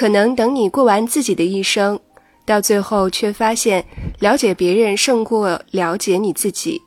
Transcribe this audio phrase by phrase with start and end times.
[0.00, 2.00] 可能等你过完自己的一生，
[2.46, 3.84] 到最后却发现
[4.18, 6.80] 了解别人胜过了解你自己。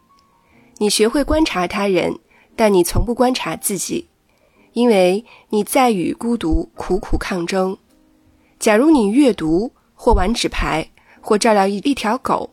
[0.79, 2.17] 你学会观察他人，
[2.55, 4.07] 但你从不观察自己，
[4.71, 7.77] 因为你在与孤独苦苦抗争。
[8.57, 10.89] 假如你阅读或玩纸牌
[11.21, 12.49] 或照料一一条狗，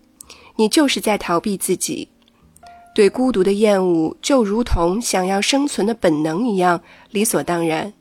[0.57, 2.11] 你就是在逃避自己。
[2.95, 6.83] 对孤独的厌恶就如同想要生存的本能一样
[7.13, 7.95] 理所当然。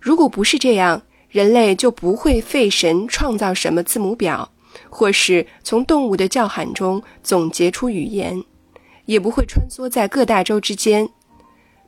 [0.00, 4.50] 如果不是这样，人类就不会费神创造什么字母表，
[4.88, 8.42] 或是从动物的叫喊中总结出语言，
[9.04, 11.08] 也不会穿梭在各大洲之间。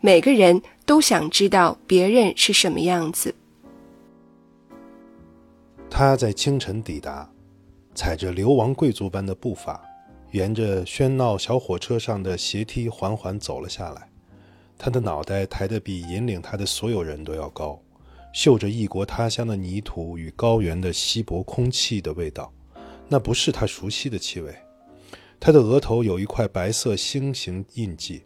[0.00, 3.34] 每个人都想知道别人是什么样子。
[5.88, 7.28] 他在清晨抵达，
[7.94, 9.82] 踩着流亡贵族般的步伐，
[10.32, 14.08] 沿着喧闹小火车上的斜梯缓缓走了下来。
[14.78, 17.78] 他的脑袋抬得比引领他的所有人都要高，
[18.32, 22.52] 嗅着异国他乡的泥土与高原的稀薄空气的味道，
[23.08, 24.54] 那不是他熟悉的气味。
[25.38, 28.24] 他的额头有一块白色星形印记，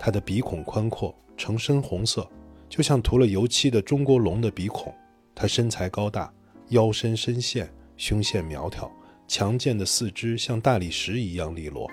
[0.00, 2.28] 他的鼻孔宽阔，呈深红色，
[2.68, 4.94] 就像涂了油漆的中国龙的鼻孔。
[5.34, 6.32] 他身材高大。
[6.70, 8.92] 腰身深陷，胸线苗条，
[9.26, 11.90] 强健的四肢像大理石一样利落。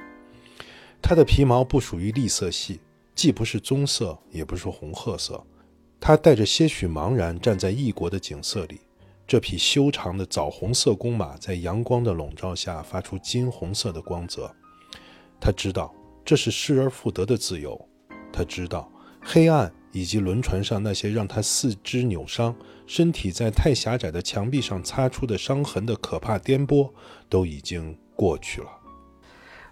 [1.02, 2.82] 它的皮毛不属于栗色系，
[3.16, 5.42] 既不是棕色，也不是红褐色。
[6.00, 8.80] 他带着些许茫然站在异国的景色里。
[9.28, 14.54] 这匹修长的枣红色公马在阳光的笼罩下发出金红色的光泽。
[15.40, 17.80] 他知道这是失而复得的自由。
[18.32, 19.72] 他知道黑暗。
[19.96, 22.54] 以及轮船上那些让他四肢扭伤、
[22.86, 26.92] 身体在太狭窄的墙壁上擦出的伤痕的可怕颠簸，
[27.30, 28.68] 都已经过去了。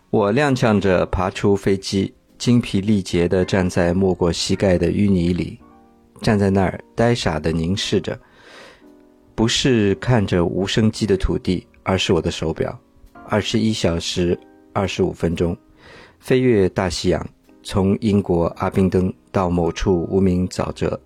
[0.10, 5.60] 我踉跄着爬出飞机，精疲力竭地站在没过膝盖的淤泥里，
[6.24, 8.18] 站在那儿呆傻地凝视着，
[9.36, 12.80] 不是看着无生机的土地，而是我的手表，
[13.28, 14.40] 二十一小时
[14.72, 15.56] 二十五分钟，
[16.20, 17.28] 飞越大西洋。
[17.62, 21.00] 从英国阿宾登到某处无名沼泽，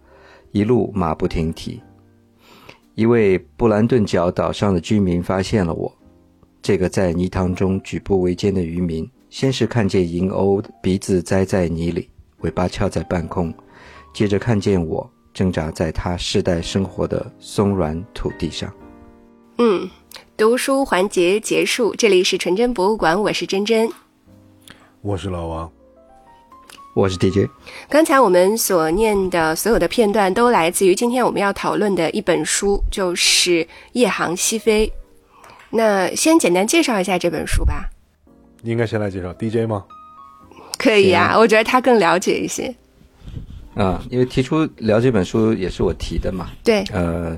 [0.51, 1.79] 一路马不停蹄。
[2.95, 5.91] 一位布兰顿角岛上的居民发现了我，
[6.61, 13.53] 这个在泥塘中举步维艰的渔民，先是看见银鸥鼻子栽在泥里，尾巴翘在半空，
[14.13, 18.71] 接着看见我挣扎在他世代生活的松软土地上。
[19.59, 19.89] 嗯，
[20.35, 23.89] 读书环节结束，这里是纯真博物馆，我是真真，
[25.01, 25.71] 我是老王。
[26.95, 27.47] 我是 DJ。
[27.87, 34.87] 刚才我们所念的所有的片段都来自于今天我们要讨论的一本书，就是《夜航西飞》。
[35.69, 37.87] 那先简单介绍一下这本书吧。
[38.63, 39.85] 应该先来介绍 DJ 吗？
[40.79, 42.75] 可以啊，我觉得他更了解一些。
[43.77, 46.49] 啊，因为提出聊这本书也是我提的嘛。
[46.63, 46.83] 对。
[46.91, 47.37] 呃，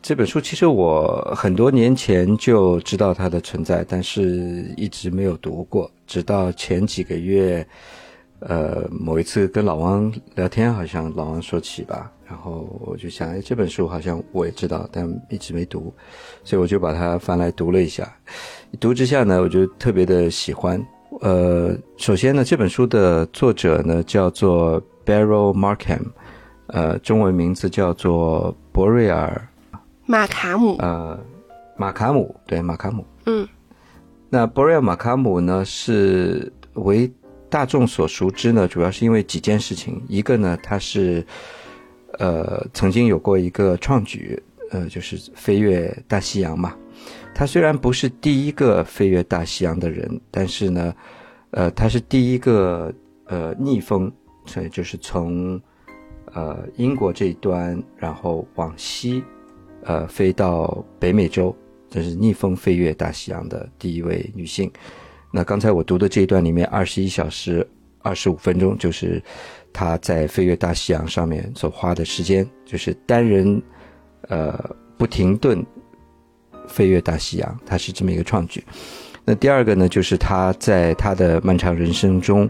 [0.00, 7.66] 这本书其实我很多年前就知道它的存在，但是一直没有读过，直到前几个月。
[8.42, 15.92] 呃，某一次跟老王聊天，好像老王说起吧，然后我就想，哎，这本书好像我也知道，但一直没读，
[16.42, 18.10] 所以我就把它翻来读了一下。
[18.70, 20.82] 一读之下呢，我就特别的喜欢。
[21.20, 26.04] 呃，首先呢，这本书的作者呢叫做 Barrow Markham，
[26.68, 29.48] 呃，中文名字叫做博瑞尔
[30.06, 30.76] 马卡姆。
[30.78, 31.18] 呃，
[31.76, 33.04] 马卡姆，对，马卡姆。
[33.26, 33.48] 嗯，
[34.28, 37.10] 那博瑞尔马卡姆呢是为。
[37.52, 40.00] 大众所熟知呢，主要是因为几件事情。
[40.06, 41.26] 一个呢，他是，
[42.20, 46.76] 呃，曾经有过一个创举，呃，就是飞越大西洋嘛。
[47.34, 50.94] 他虽然不是第一个飞越大西洋的人，但是呢，
[51.50, 52.94] 呃，他是第一个
[53.24, 54.08] 呃逆风，
[54.46, 55.60] 所以就是从
[56.32, 59.22] 呃英国这一端，然后往西，
[59.84, 61.54] 呃，飞到北美洲，
[61.88, 64.70] 这是逆风飞越大西洋的第一位女性。
[65.32, 67.66] 那刚才我读的这一段里面，二十一小时
[68.02, 69.22] 二十五分钟，就是
[69.72, 73.62] 他在飞越大西洋上面所花的时间，就是单人，
[74.28, 74.58] 呃，
[74.98, 75.64] 不停顿
[76.66, 78.64] 飞越大西洋，他是这么一个创举。
[79.24, 82.48] 那第二个呢，就是他在他的漫长人生中，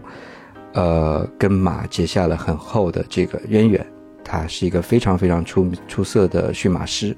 [0.73, 3.85] 呃，跟马结下了很厚的这个渊源。
[4.23, 7.15] 他是一个非常非常出出色的驯马师。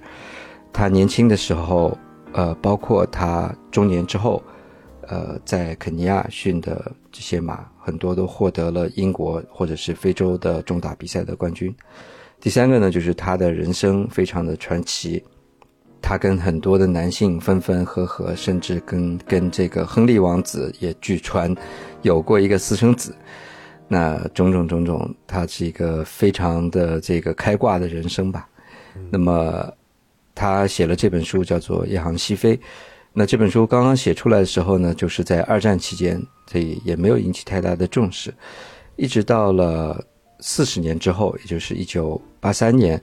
[0.72, 1.98] 他年轻的时候，
[2.32, 4.42] 呃，包括他中年之后。
[5.10, 11.76] 呃，在肯尼亚训的这些马，很多都获得了英国或者是非洲的重大比赛的冠军。
[12.40, 15.22] 第三个呢，就是他的人生非常的传奇，
[16.04, 21.56] 他跟很多的男性分分合合，甚至跟跟这个亨利王子也据传
[22.02, 23.16] 有过一个私生子。
[23.88, 28.48] 那种种种种，他是一个非常的这个开挂的人生吧。
[29.10, 29.72] 那么，
[30.36, 32.58] 他写了这本书，叫做《夜航西飞》。
[33.14, 36.22] 那这本书刚刚写出来的时候呢，就是在二战期间，
[36.52, 38.34] 所以也没有引起太大的重视。
[38.96, 40.04] 一直到了
[40.40, 43.00] 四十年之后，也就是一九八三年，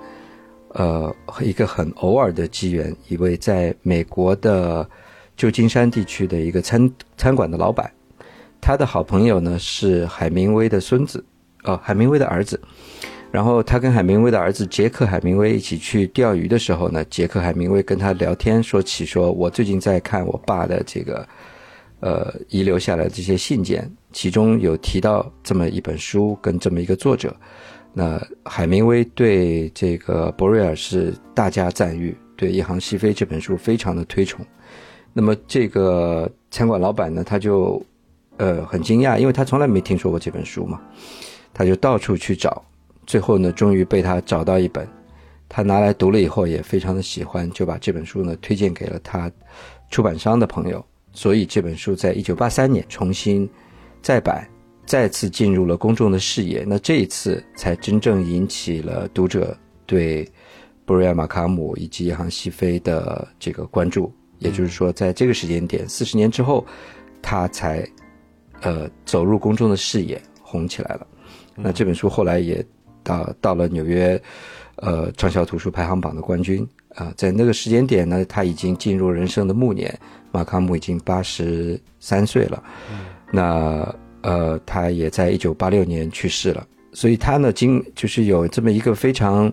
[0.74, 4.88] 呃，一个很偶尔的机缘，一位在美国的
[5.36, 7.90] 旧金山地区的一个餐餐馆的老板，
[8.60, 11.24] 他的好朋友呢是海明威的孙子，
[11.64, 12.60] 哦，海明威的儿子。
[13.32, 21.28] 然后他跟海明威的儿子杰克海明威一起去钓鱼的时候呢，杰克海明威跟他聊天，说起说我最近在看我爸的这个，
[22.00, 27.34] 呃，遗留下来的这些信件，其中有提到这么一本书跟这么一个作者。
[27.92, 34.44] 那海明威对这个博瑞尔是大加赞誉，对《一行西飞》这本书非常的推崇。
[35.12, 37.84] 那么这个餐馆老板呢，他就
[38.36, 40.80] 呃很惊讶，因为他从来没听说过这本书嘛，
[41.52, 42.64] 他就到处去找。
[43.06, 44.86] 最后呢，终于被他找到一本，
[45.48, 49.28] 他拿来读了以后也非常的喜欢，就把这本书呢推荐给了他
[49.90, 50.84] 出版商的朋友。
[51.12, 53.50] 所以这本书在一九八三年重新
[54.00, 54.48] 再版，
[54.90, 56.64] 再次进入了公众的视野。
[56.66, 59.56] 那这一次才真正引起了读者
[59.86, 60.28] 对
[60.84, 64.12] 布瑞亚马卡姆以及《夜航西飞》的这个关注。
[64.40, 66.66] 也就是说，在这个时间点，四十年之后，
[67.22, 67.88] 他才
[68.62, 71.06] 呃走入公众的视野，红起来了。
[71.54, 72.66] 那这本书后来也。
[73.02, 74.22] 到到了纽约，
[74.76, 79.98] 呃，畅销图书排行榜的冠军啊，在那个时间点呢，他已经进入人生的暮年，
[80.30, 82.62] 马卡姆已经八十三岁了，
[83.32, 83.90] 那
[84.22, 89.52] 呃，他也在一九八六年去世了，所以他呢，经就是有这么一个非常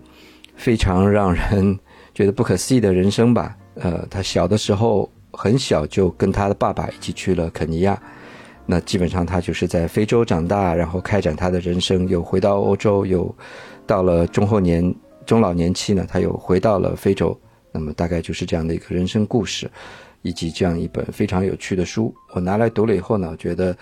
[0.56, 1.78] 非常让人
[2.14, 8.02] 觉得不可思议的人生吧，呃，他小的时候很小就跟他的爸爸一起去了肯尼亚。
[8.70, 13.34] 那基本上他就是在非洲长大，然后开展他的人生，又回到欧洲，又
[13.86, 14.94] 到了中后年、
[15.26, 17.40] 中老年期呢，他又回到了非洲。
[17.72, 19.72] 那么大概就是这样的一个人生故事，
[20.22, 22.14] 以及这样一本非常有趣的书。
[22.34, 23.74] 我拿来读了以后呢，觉得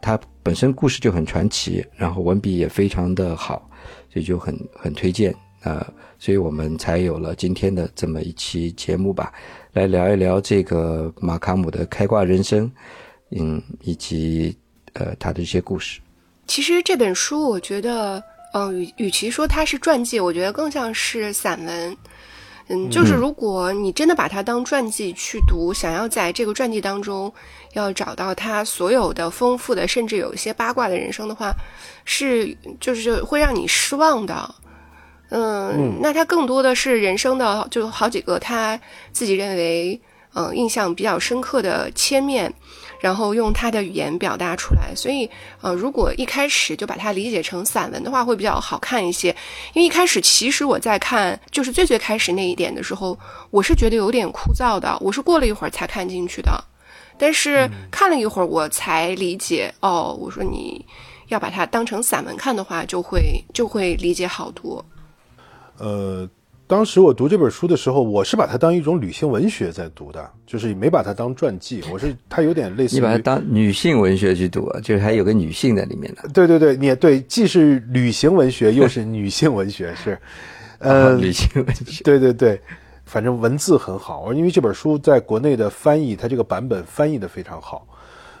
[0.00, 3.68] 它本身故事就很传奇，然后文笔也非常的好，
[4.12, 5.86] 所以就很很推荐啊。
[6.18, 9.32] 所以我们才有了今天的这么一期节目吧，
[9.72, 12.70] 来聊一聊这个马卡姆的开挂人生。
[13.32, 14.56] 嗯，以及
[14.94, 16.00] 呃，他的一些故事。
[16.48, 18.20] 其实这本书，我觉得，
[18.52, 21.96] 嗯，与与其说它是传记，我觉得更像是散文。
[22.72, 27.32] 嗯，就是如果你真的把它当传记去读，想要在这个传记当中
[27.72, 31.52] 要找到他所有的丰富的，甚至有一些八卦的人生的话，
[32.04, 34.54] 是就是会让你失望的。
[35.30, 38.80] 嗯，那他更多的是人生的，就好几个他
[39.12, 40.00] 自己认为，
[40.34, 42.52] 嗯，印象比较深刻的切面。
[43.00, 45.28] 然后用他的语言表达出来，所以，
[45.62, 49.34] 呃，如果一开始就把它理解成散文的话，会比较好看一些。
[49.72, 53.18] 因为一开始其实我在看，就是最最开始那一点的时候，
[53.50, 56.62] 我是觉得有点枯燥的，我是过了一会儿才看进去的。
[57.16, 60.84] 但是看了一会儿，我才理解，哦，我说你
[61.28, 64.84] 要把它当成散文看的话，就会就会理解好多。
[65.78, 66.28] 呃。
[66.70, 71.82] 当时我读这本书的时候，我是把它当一种旅行文学在读的，就是没把它当传记。
[71.92, 76.28] 我是它有点类似，你把它当女性文学去读，就是还有个女性在里面的。
[76.32, 80.16] 对对对，你对，既是旅行文学，又是女性文学， 是，
[80.78, 82.04] 呃，旅行文学。
[82.04, 82.60] 对对对，
[83.04, 87.84] 反正文字很好，因为这本书在国内的翻译，它这个版本翻译的非常好。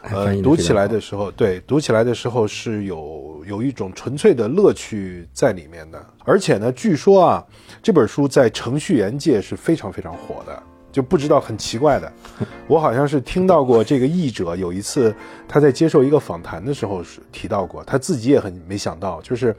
[0.02, 6.04] 呃，读起来的时候，对，读起来的时候是有有一种纯粹的乐趣在里面的。
[6.24, 7.44] 而且呢，据说啊，
[7.82, 12.12] 这本书在程序员界是非常非常火的，就不知道很奇怪的。
[12.66, 15.14] 我好像是听到过这个译者有一次
[15.46, 19.54] 他在接受一个访谈的时候是提到过，他自己也很没想到，就是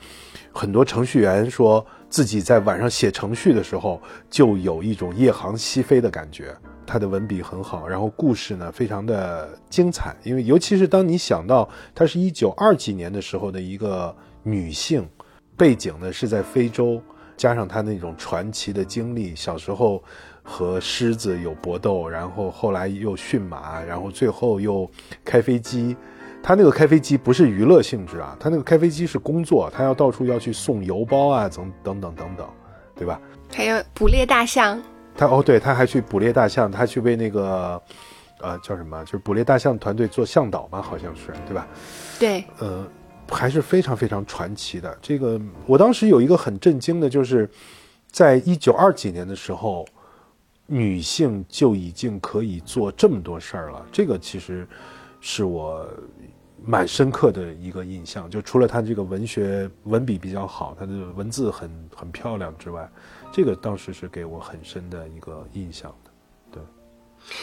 [0.51, 6.55] 很多程序员说自己在晚上写程序的时候就有一种夜航西飞的感觉。
[6.91, 15.07] 他的文笔很好，然后故事呢非常的精彩，因为尤其是当你想到他是一九二几年的时候的一个女性，
[15.55, 17.01] 背景呢是在非洲，
[17.37, 20.03] 加上她那种传奇的经历，小时候
[20.43, 24.85] 和狮子有搏斗，然后后来又驯马，然后最后又
[25.23, 25.95] 开飞机，
[26.43, 32.49] 他那个开飞机不是娱乐性质啊，他那个开飞机是工作，他要到处要去送邮包啊，等等等等等，
[32.97, 33.17] 对吧？
[33.55, 34.77] 还有捕猎大象。
[35.15, 37.81] 他哦，对，他还去捕猎大象，他去为那个，
[38.39, 39.03] 呃，叫什么？
[39.05, 41.67] 就是捕猎大象团队做向导嘛，好像是，对吧？
[42.19, 42.87] 对，呃，
[43.29, 44.97] 还是非常非常传奇的。
[45.01, 47.49] 这个，我当时有一个很震惊的，就是
[48.09, 49.85] 在一九二几年的时候，
[50.65, 53.85] 女性就已经可以做这么多事儿了。
[53.91, 54.67] 这个其实
[55.19, 55.85] 是我
[56.63, 58.29] 蛮深刻的一个印象。
[58.29, 62.89] 就除了他这个文学文笔比较好，他的文字很很漂亮之外，
[63.31, 66.11] 这个当时是给我很深的一个印象的。
[66.51, 66.61] 对，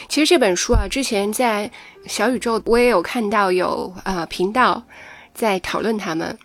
[0.09, 1.71] 其实这本书啊，之前在
[2.07, 4.83] 小宇宙我也有看到有啊频道
[5.33, 6.39] 在讨论他们，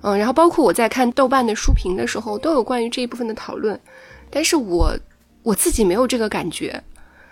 [0.00, 3.78] 嗯，然后包括我在看豆瓣的书评的时候，都有关于这一部分的讨论，
[4.30, 4.96] 但是我
[5.42, 6.82] 我自己没有这个感觉。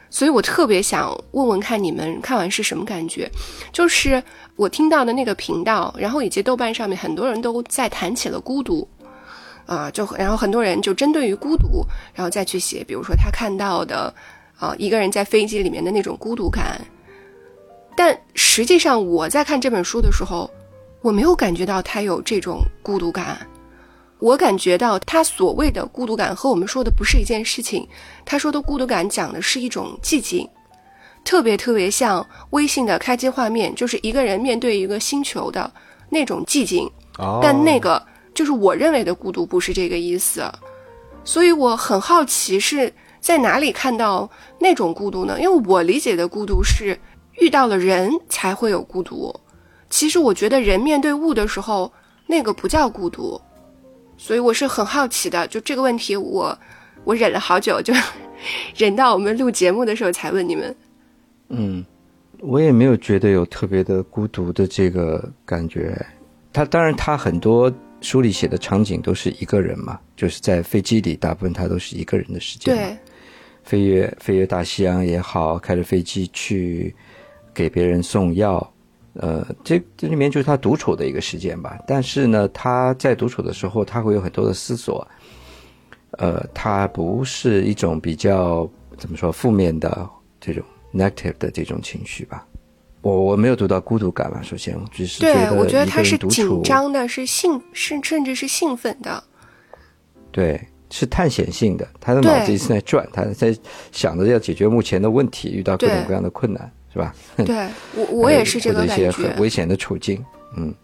[0.08, 3.28] 所以我特别想问问看你们看完是什么感觉，
[3.72, 4.22] 就是
[4.54, 8.88] 我听到的那个频道，然后以及豆瓣上面很多人都在谈起了孤独，
[9.66, 14.14] 啊，就然后很多人就针对于孤独，然后再去写，比如说他看到的，
[14.58, 16.80] 啊，一个人在飞机里面的那种孤独感，
[17.96, 20.50] 但实际上我在看这本书的时候，
[21.02, 23.38] 我没有感觉到他有这种孤独感。
[24.18, 27.86] 我感觉到他所谓的孤独感和我们说的不是一件事情。
[28.24, 30.48] 他说的孤独感讲的是一种寂静，
[31.22, 35.70] 特别特别像微信的开机画面，就是一个人面对一个星球的
[36.08, 36.90] 那种寂静。
[37.42, 38.02] 但那个
[38.36, 40.44] 就是我认为的孤独，不是这个意思。
[41.24, 45.40] 所以我很好奇是在哪里看到那种孤独呢？
[45.40, 46.96] 因为我理解的孤独是
[47.40, 49.34] 遇到了人才会有孤独。
[49.88, 51.90] 其实我觉得人面对物的时候，
[52.26, 53.40] 那个不叫孤独。
[54.18, 56.56] 所以我是很好奇的，就这个问题，我
[57.04, 57.92] 我忍了好久，就
[58.76, 60.76] 忍到我们录节目的时候才问你们。
[61.48, 61.84] 嗯，
[62.40, 65.94] 我也没有觉得有特别的孤独的这个感觉。
[66.52, 67.72] 他当然，他很多
[68.06, 72.72] 书里写的场景都是一个人嘛，就是在飞机里，大部分他都是一个人的时间。
[72.72, 72.96] 对，
[73.64, 76.94] 飞越飞越大西洋也好，开着飞机去
[77.52, 78.72] 给别人送药。
[79.14, 81.76] 呃，这这里面就是他独处的一个时间吧。
[81.84, 85.04] 但是呢，他在独处的时候，他会有很多的思索。
[86.12, 90.08] 呃，他不是一种比较怎么说负面的
[90.40, 90.62] 这种
[90.94, 92.46] negative 的这种情绪吧。
[93.06, 94.40] 我我没有读到孤独感吧。
[94.42, 99.22] 首先，只是对我觉得他是紧张的，是兴，是甚至是兴奋的。
[100.32, 100.60] 对，
[100.90, 101.86] 是探险性的。
[102.00, 103.56] 他的脑子一直在转，他在
[103.92, 106.68] 想着要解决目前的问题，遇到各种各样的困难。
[106.92, 107.14] 是吧？
[107.44, 109.10] 对我我也是这个感觉。
[109.10, 110.24] 很危险的处境，
[110.56, 110.74] 嗯，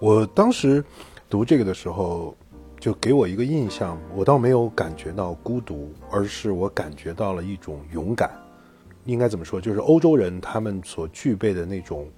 [0.00, 0.82] 我当时
[1.28, 2.34] 读这个的时候，
[2.80, 8.30] 就给我一个印象，我倒没有感觉到孤独，而是我感觉到了一种勇敢。
[9.04, 9.60] 应该怎么说？
[9.60, 12.08] 就是欧洲人他们所具备的那种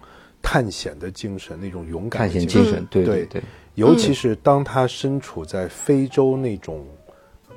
[0.42, 2.86] 探险的精神，那种勇敢探险精神。
[2.90, 3.42] 对对对，
[3.74, 6.86] 尤其是当他身处在非洲那种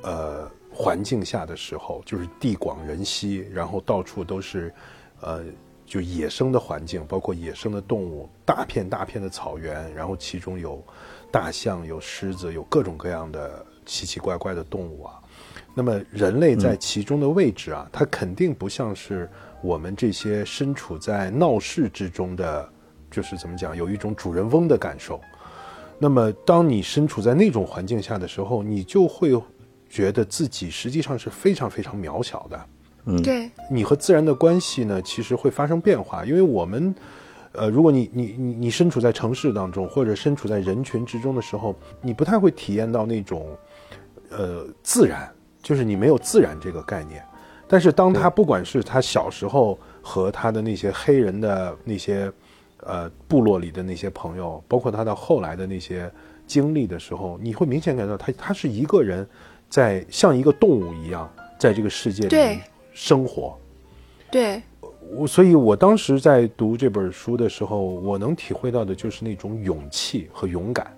[0.02, 4.74] 呃环境下的时候，就是地广人稀，然后到处都是
[5.22, 5.44] 呃。
[5.86, 10.82] 就野生的环境，包括野生的动物，大片大片的草原，然后其中有
[11.30, 15.22] 大象、有狮子、有各种各样的奇奇怪怪的动物啊。
[15.74, 19.30] 那么人类在其中的位置啊，它肯定不像是
[19.62, 22.70] 我们这些身处在闹市之中的，
[23.10, 25.20] 就是怎么讲，有一种主人翁的感受。
[26.00, 29.32] 那么当你身处在那种环境下的时候，你就会
[29.88, 32.66] 觉得自己实际上是非常非常渺小的。
[33.06, 36.94] 嗯，对，你和自然的关系呢，其实会发生变化，因为我们，
[37.52, 43.48] 呃，如果你你你你身处在城市当中，或者身处在人群之中的时候，你不太会体验到那种，
[44.30, 45.30] 呃，自然，
[45.64, 47.26] 就是你没有自然这个概念。
[47.68, 52.32] 但是当他不管是他小时候和他的那些黑人的那些，
[52.82, 56.12] 呃，部落里的那些朋友，包括他到后来的那些
[56.46, 59.28] 经历的时候，你会明显感觉到他他是一个人，
[59.70, 61.28] 在像一个动物一样，
[61.58, 62.60] 在这个世界里。
[62.96, 63.58] 生活，
[64.30, 64.62] 对
[65.16, 70.96] 我，所以我当时在读这本书的时候，我能体会到的就是那种勇气和勇敢。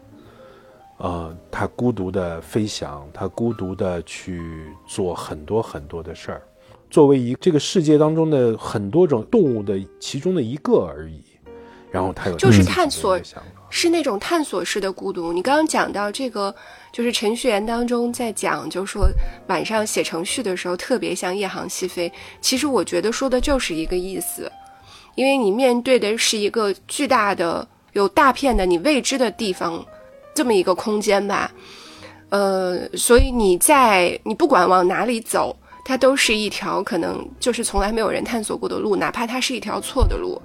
[0.97, 6.41] 呃，他孤独的飞翔，他孤独的去做很多很多的事儿，
[6.89, 11.21] 作为一这个世界当中的很多种动物的其中的一个而已。
[11.91, 13.17] 然后他有就是探索，
[13.69, 15.31] 是那种探索式的孤独。
[15.31, 16.53] 你刚刚讲到这个。
[16.95, 19.09] 就是程序员当中在讲，就是说
[19.47, 22.09] 晚上写程序的时候特别像夜航西飞。
[22.39, 24.49] 其实我觉得说的就是一个意思，
[25.15, 29.85] 因为你面对的是一个巨大的、有大片的你未知的地方，
[30.35, 31.51] 这么一个空间吧。
[32.29, 40.39] 呃，所以你在你不管往哪里走，它都是一条可能就是从来没有人探索过的路，哪怕它是一条错的路。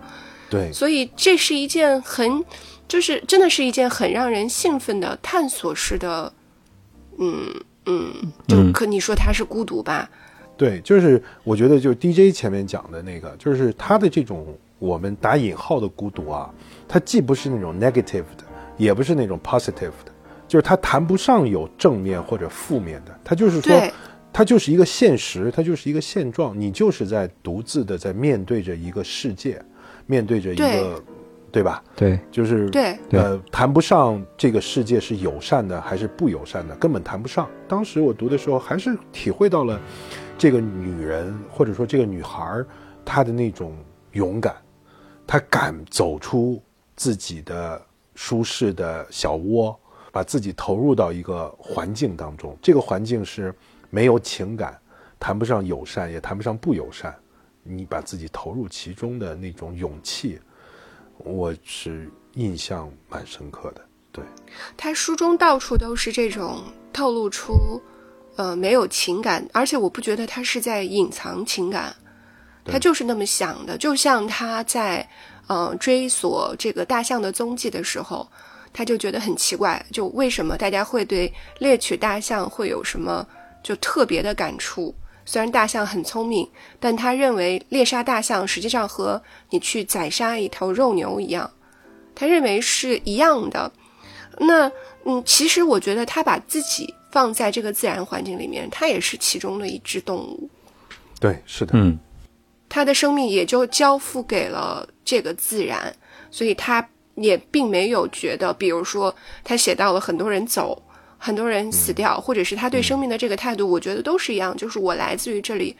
[0.49, 2.45] 对，所以这是一件很，
[2.89, 6.33] 就是真的是一件很让人兴奋的探索式的。
[7.19, 7.53] 嗯
[7.87, 8.15] 嗯，
[8.49, 10.09] 就可你说它是孤独吧？
[10.57, 14.47] 对，就是我觉得，就 DJ 前面讲的那个，就是他的这种
[14.79, 16.51] 我们打引号的孤独啊，
[16.87, 18.45] 它既不是那种 negative 的，
[18.81, 20.13] 也不是那种 positive 的，
[20.49, 23.79] 就是他谈不上有正面或者负面的，他就是说，
[24.33, 29.61] 它就是一个现实，它就是一个现状，你就是在独自的在面对着一个世界，
[30.07, 31.03] 面对着一个
[31.53, 31.65] 对。
[31.65, 31.83] 吧？
[31.97, 37.49] 对，就是对，呃，谈不上这个世界是友善的还是不友善的，根本谈不上。
[37.67, 39.81] 当时我读的时候，还是体会到了
[40.39, 42.65] 这个女人或者说这个女孩儿
[43.05, 43.77] 她的那种
[44.13, 44.55] 勇敢，
[45.27, 46.63] 她敢走出
[46.95, 47.83] 自己的
[48.23, 49.75] 舒适的小窝，
[50.13, 52.55] 把自己投入到一个环境当中。
[52.61, 53.53] 这个环境是
[53.89, 54.79] 没有情感，
[55.19, 57.17] 谈不上友善，也谈不上不友善。
[57.63, 60.39] 你把自己投入其中的那种勇气，
[61.17, 63.81] 我是印象蛮深刻的。
[64.13, 64.23] 对，
[64.77, 66.63] 他书中到处都是这种
[66.93, 67.81] 透露出，
[68.37, 71.97] 呃，没有情感，而且我不觉得他是在隐藏情感，
[72.67, 73.79] 他就是那么想的。
[73.79, 75.09] 就像他在，
[75.47, 78.27] 呃，追索这个大象的踪迹的时候，
[78.73, 83.27] 他就觉得很奇怪，就为什么大家会对猎取大象会有什么
[83.63, 84.95] 就特别的感触？
[85.27, 86.49] 虽然大象很聪明，
[86.81, 89.21] 但他认为猎杀大象实际上和
[89.51, 91.49] 你去宰杀一头肉牛一样，
[92.15, 93.71] 他认为是一样的。
[94.39, 94.71] 那
[95.05, 100.49] 嗯，其实我觉得他把自己放在这个自然环境里面，他也是其中的一只动物。
[101.21, 101.99] 对，是的，嗯，
[102.71, 105.95] 他的生命也就交付给了这个自然，
[106.31, 110.83] 所以他也并没有觉得，比如说他写到了很多人走，
[111.19, 115.77] 很多人死掉，或者是他对生命的这个态度，我觉得都是一样，就是我来自于这里，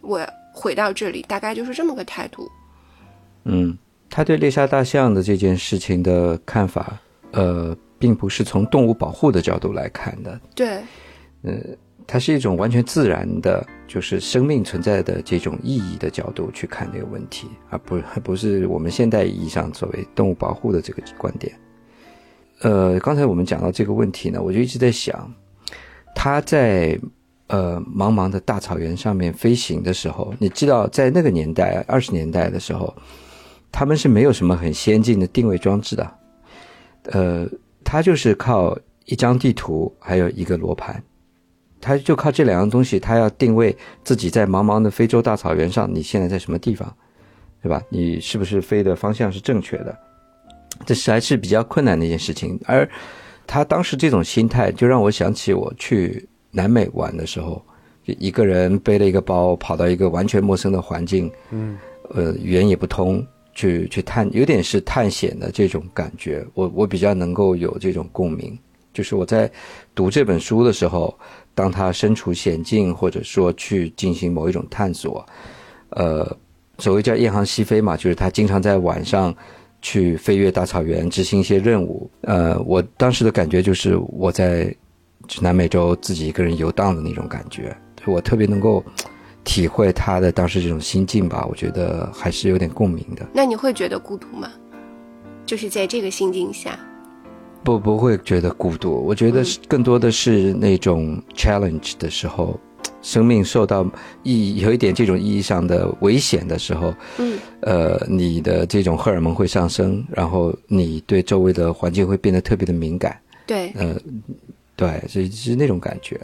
[0.00, 2.48] 我回到这里，大概就是这么个态度。
[3.42, 3.76] 嗯，
[4.08, 6.96] 他对猎杀大象的这件事情的看法，
[7.32, 7.76] 呃。
[7.98, 10.68] 并不是从动物保护的角度来看的，对，
[11.40, 11.54] 呃，
[12.06, 21.52] 它是一种完全自然的，就是生命存在的这种意义的角度去看这个问题，而不 不是我们现代意义上所谓动物保护的这个观点。
[22.60, 25.32] 呃，刚才我们讲到这个问题呢，我就一直在想，
[26.14, 26.98] 它在
[27.48, 32.94] 呃茫茫的大草原上面飞行的时候，你知道，在那个年代，二十年代的时候，
[33.72, 36.14] 他们是没有什么很先进的定位装置的，
[37.04, 37.48] 呃。
[37.88, 41.00] 它就是靠一张地图，还有一个罗盘，
[41.80, 46.92] 他就靠这两样东西，他要定位自己在茫茫的非洲大草原上，你现在在什么地方，
[47.62, 47.82] 对吧？
[47.88, 49.96] 你是不是飞的方向是正确的？
[50.84, 52.58] 这是还是比较困难的一件事情。
[52.66, 52.88] 而
[53.46, 57.64] 他当时这种心态，就让我想起我去南美玩的时候，
[58.04, 61.78] 就一个人背了一个包，跑到一个完全陌生的环境，嗯，
[62.10, 63.26] 呃，语言也不通。
[63.58, 68.54] 去去探，有点是探险的这种感觉，我我比较能够有这种共鸣。
[68.96, 69.50] 就是我在
[69.94, 71.14] 读这本书的时候，
[71.54, 75.26] 当他身处险境，或者说去进行某一种探索，
[75.90, 76.24] 呃，
[76.78, 79.34] 所谓叫夜航西飞嘛，就是他经常在晚上
[79.82, 82.10] 去飞越大草原，执行一些任务。
[82.22, 84.74] 呃，我当时的感觉就是我在
[85.42, 88.82] 南美洲自己一个人游荡的那种感觉，我特别能够。
[89.48, 93.24] 体会他的当时这种心境吧，我觉得还是有点共鸣的。
[93.32, 94.50] 那你会觉得孤独吗？
[95.46, 96.76] 就是在这个心境下，
[97.66, 99.04] 不不会觉得孤独。
[99.04, 102.56] 我觉得是更多的是那种 challenge 的时候，
[103.02, 103.84] 生命受到
[104.22, 113.18] 意义有一点这种意义上的危险的时候，嗯，呃，你的这种荷尔蒙会上升，然后你对周围的环境会变得特别的敏感。
[113.44, 113.96] 对，呃，
[114.76, 116.20] 对，是是那种感觉。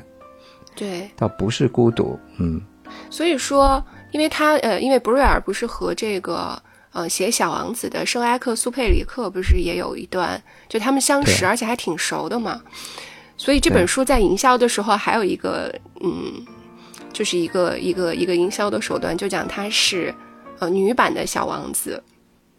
[0.76, 2.62] 对，倒不是孤独，嗯。
[3.10, 6.60] 所以说，因为他呃，因为布瑞尔不是和这个
[6.92, 12.60] 呃写《小王子》的圣埃克苏佩里克不是也有一段，就他们相识，而且还挺熟的嘛。
[13.36, 16.44] 所以这本书在营销的时候还有一个嗯，
[17.12, 20.14] 就是一个一个一个营销的手段，就讲他是
[20.58, 22.02] 呃女版的小王子。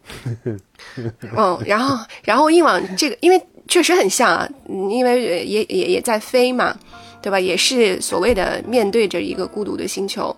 [0.44, 6.76] 嗯，然后然后硬往这个，因为确实很像啊，因为也也也在飞嘛。
[7.22, 7.40] 对吧？
[7.40, 10.36] 也是所谓的面对着一个孤独的星球，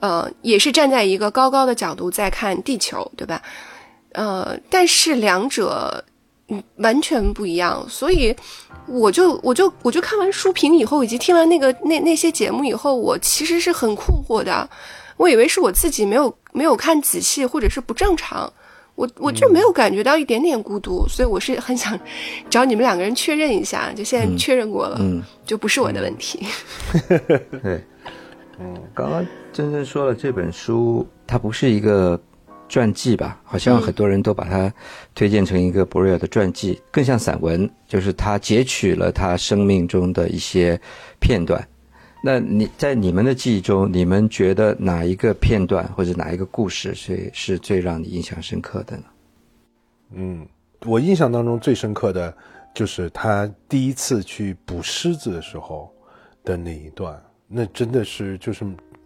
[0.00, 3.42] 呃，也是站在一个高高的角度在看地球，对吧？
[4.12, 6.04] 呃，但是两者
[6.48, 8.34] 嗯完全不一样，所以
[8.86, 14.68] 我就我就我就看完书评以后，以及听完那个那那些节目以后，我其实是很困惑的，
[15.16, 18.52] 我以为是我自己没有没有看仔细，或者是不正常。
[18.94, 22.00] 我我就没有感觉到一点点孤独，所以我是很想
[22.48, 24.98] 找你们两个人确认一下，就现在确认过了，
[25.44, 26.46] 就不是我的问题。
[27.62, 27.84] 对，
[28.58, 32.18] 嗯，刚刚真正说了，这本书它不是一个
[32.68, 33.40] 传记吧？
[33.44, 34.72] 好像很多人都把它
[35.14, 40.80] 推荐成一个博瑞尔的传记，更像散文，就是他截取了他生命中的一些
[41.20, 41.62] 片段。
[42.22, 49.04] 那你在你们的记忆中，你们觉得哪一个片段或者哪一个故事是是最让你印象深刻的呢？
[50.14, 50.46] 嗯，
[50.86, 52.34] 我印象当中最深刻的
[52.74, 55.92] 就是他第一次去捕狮子的时候
[56.42, 57.16] 的那一段，
[57.48, 58.64] 那真的是就是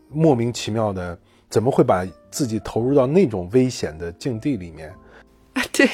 [0.09, 4.92] 莫名其妙的，怎么会把自己投入到那种危险的境地里面？
[5.55, 5.88] 啊对，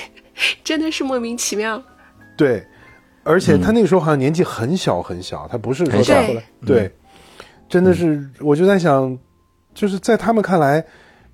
[0.63, 1.83] 真的是莫名其妙。
[2.37, 2.65] 对，
[3.25, 6.93] 而且他那个时候好像年纪很小很小，他不是说很小他后来对，
[7.69, 9.19] 真的是，我就在想，
[9.75, 10.85] 就是在他们看来，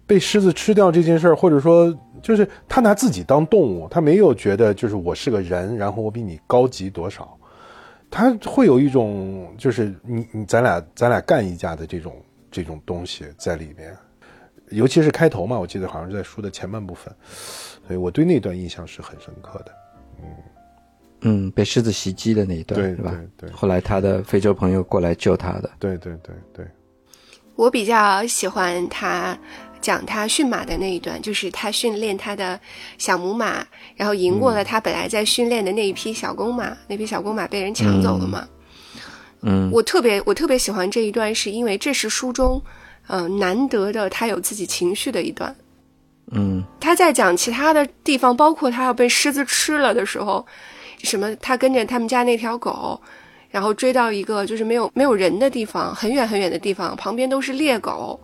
[0.06, 7.36] 被狮子吃掉这件事儿，或者说，就是他拿自己当动物，他没有觉得就是我是个人，然后我比你高级多少，
[8.12, 13.96] 他会有一种就是你你咱俩咱俩干一架的这种这种东西在里面，
[14.68, 17.12] 尤其是开头嘛，我记得好像是在书的前半部分，
[17.88, 19.72] 所以我对那段印象是很深刻的。
[20.22, 20.28] 嗯
[21.24, 23.12] 嗯，被狮子袭击的那一段对是吧？
[23.38, 25.70] 对对后来他的非洲朋友过来救他的。
[25.78, 26.66] 对对对对，
[27.54, 29.38] 我比较喜欢他
[29.82, 32.58] 讲他驯马的那一段，就是他训练他的
[32.96, 33.66] 小母马，
[33.96, 38.48] 然后赢过了他本来在训练的那一匹小公马，那匹小公马被人抢走了嘛。
[39.42, 39.68] 嗯。
[39.70, 42.62] 我特别我特别喜欢这一段，是因为这是书中，
[43.08, 45.54] 呃，难得的他有自己情绪的一段。
[46.30, 46.62] 嗯。
[46.80, 50.46] 他在讲其他的地方，包括他要被狮子吃了的时候，
[51.02, 53.00] 什么他跟着他们家那条狗，
[53.50, 58.18] 然后追到一个就是没有没有人的地方，很远很远的地方，旁边都是猎狗，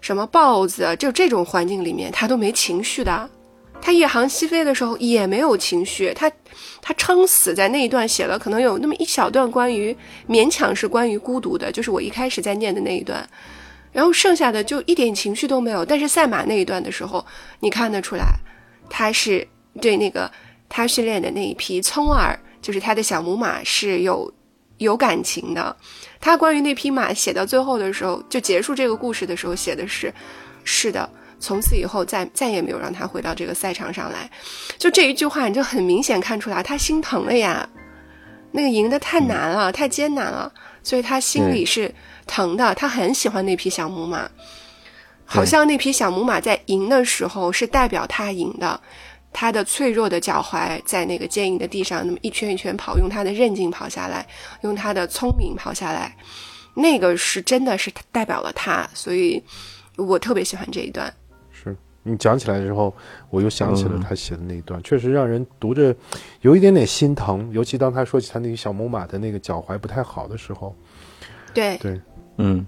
[0.00, 3.30] 什么豹子，就这种环境里面，他都没情绪的。
[3.80, 6.30] 他夜航西飞的时候也没有情绪，他
[6.82, 9.96] 他撑死在那一段写了可能有那么一小段关于
[10.28, 13.24] 勉强是关于孤独的，就是我一开始在念的那一段，
[13.92, 15.84] 然后剩下的就一点情绪都没有。
[15.84, 17.24] 但是赛马那一段的时候，
[17.60, 18.24] 你看得出来，
[18.90, 19.46] 他是
[19.80, 20.28] 对那个
[20.68, 24.32] 他训练的那一匹聪儿，就是他的小母马是有
[24.78, 25.76] 有感情的。
[26.20, 30.12] 他关于那匹马写到最后的时候，就结束这个故事的时候写的是，
[30.64, 31.08] 是的。
[31.40, 34.28] 从此以后再再也没有让他回到这个赛场上来，
[34.76, 37.68] 就这一句话，你就很明显看出来他心疼了呀。
[38.50, 41.94] 那个赢得太难了，太艰难了，所以他心里是
[42.26, 42.74] 疼的。
[42.74, 44.28] 他很喜欢那匹小母马，
[45.24, 48.80] 好像那匹小母马在赢的时候是代表他赢的。
[49.40, 54.26] 他的脆弱的脚踝在那个坚硬的地上那么一圈一圈跑，用他的韧劲跑下来，
[54.62, 56.16] 用他的聪明跑下来，
[56.74, 59.40] 那个是真的是代表了他，所以
[59.96, 61.14] 我特别喜欢这一段。
[61.52, 61.76] 是。
[62.02, 62.92] 你讲起来之后，
[63.30, 64.00] 我又想起了嗯。
[64.00, 65.94] 他写的那一段，确实让人读着
[66.40, 67.48] 有一点点心疼。
[67.52, 70.74] 尤其当他说起他那个小母马的那个脚踝不太好的时候，
[71.54, 72.00] 对，对，
[72.38, 72.66] 嗯，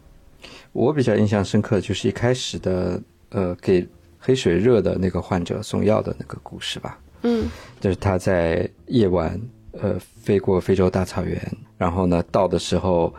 [0.70, 3.84] 我比较印象深刻就是一开始的呃给
[4.20, 6.98] 黑水热的那个患者送药的那个故事吧。
[7.22, 9.38] 嗯就是他在夜晚
[9.72, 11.40] 呃飞过非洲大草原，
[11.76, 13.12] 然后呢到的时候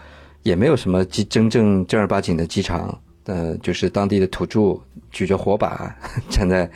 [0.44, 4.80] 也没有什么机真正正儿八经的机场，呃就是当地的土著
[5.12, 5.96] 举着火把
[6.30, 6.70] 站在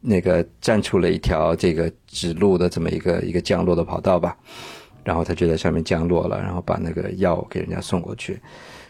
[0.00, 4.36] 那个站出了一条这个指路的这么一个一个降落的跑道吧，
[5.02, 8.38] 然后他就在上面降落了，然后把那个药给人家送过去。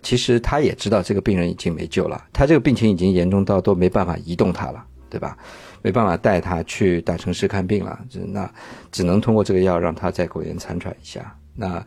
[0.05, 5.37] 其实他也知道这个病人已经没救了，他这个病情已经严重到都没办法移动他了，对吧？
[5.83, 8.49] 没办法带他去大城市看病了，那
[8.93, 11.37] 只能通过这个药让他在苟延残喘一下。
[11.57, 11.85] 那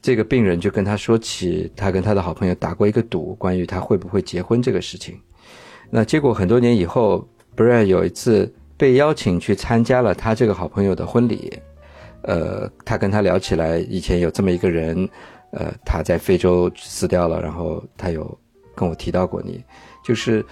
[0.00, 5.18] 这个病人就跟他说起他跟他的好朋友打过一个赌，关于他会不会结婚这个事情。
[5.90, 11.52] 那结果很多年以后 b r a 有一次被邀请去参加了他这个好朋友的婚礼。
[12.26, 15.06] 呃，他跟他聊起来，以前有这么一个人，
[15.54, 18.38] 呃，他在非洲死掉了，然后他有
[18.74, 19.62] 跟我提到过你，
[20.04, 20.44] 就是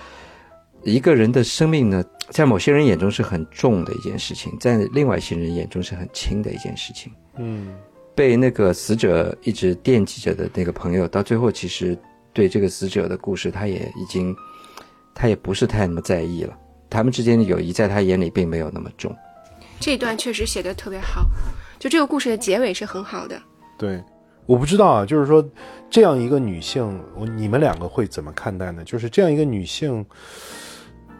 [0.82, 7.12] 一个人的生命呢，在某些人眼中是很重的一件事情，在另外一些人眼中是很轻的一件事情。
[7.36, 7.74] 嗯，
[8.14, 11.98] 被那个死者一直惦记着的那个朋友，到最后其实
[12.32, 14.34] 对这个死者的故事，他也已经，
[15.14, 16.56] 他也不是太那么在意了。
[16.90, 19.16] 他们之间的友谊在他眼里并没有那么重。
[19.80, 21.26] 这一段确实写的特别好，
[21.78, 23.40] 就这个故事的结尾是很好的。
[23.78, 24.00] 对，
[24.46, 25.44] 我不知道啊，就是说
[25.88, 28.82] 这样一个女性，我你们两个会怎么看待呢？
[28.84, 30.04] 就是这样一个女性，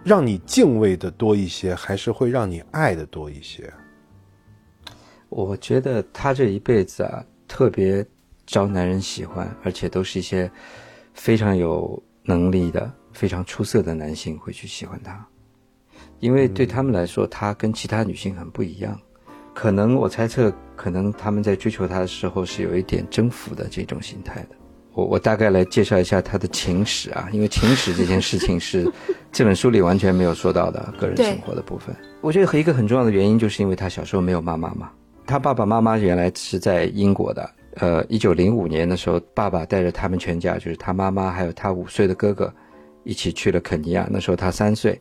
[0.02, 3.72] 让你敬畏的多一些，还是会让你爱的多一些？
[5.28, 8.04] 我觉得她这一辈子啊，特别
[8.44, 10.50] 招男人喜欢，而且都是一些
[11.14, 15.26] 非常有能力的、非常出色的男性会去喜欢她，
[16.18, 19.00] 因为对他们来说，她跟其他女性很不一样。
[19.54, 24.48] 可能我猜测，可能他们在追求他的时候是有一点征服的这种心态的。
[24.94, 28.90] 我我大概来介绍一下他的情史啊，因为情史这件事情是
[29.32, 31.94] 这本书里完全没有说到的个人生活的部分。
[32.20, 34.90] 我觉得和一个很重要的原因，就是因为他小时候没有妈妈嘛。
[35.26, 42.52] 他爸爸妈妈原来是在英国的，呃，一九零五年的时候，爸爸带着他们全家，就是他妈妈还有他五岁的哥哥，
[43.04, 44.06] 一起去了肯尼亚。
[44.10, 45.00] 那时候他三岁，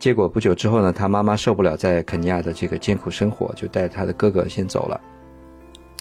[0.00, 4.98] 结果不久之后呢，他妈妈受不了在肯尼亚的这个艰苦生活，就带着他的哥哥先走了。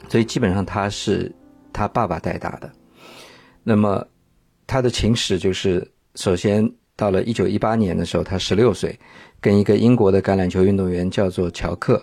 [0.08, 1.30] 所以基本上他是
[1.74, 2.72] 他爸爸带大的。
[3.62, 4.04] 那么
[4.66, 5.86] 他的情史就是，
[6.16, 8.98] 首先到了一九一八年的时候，他十六岁，
[9.42, 12.02] 跟一个英国的橄榄球运动员叫做乔克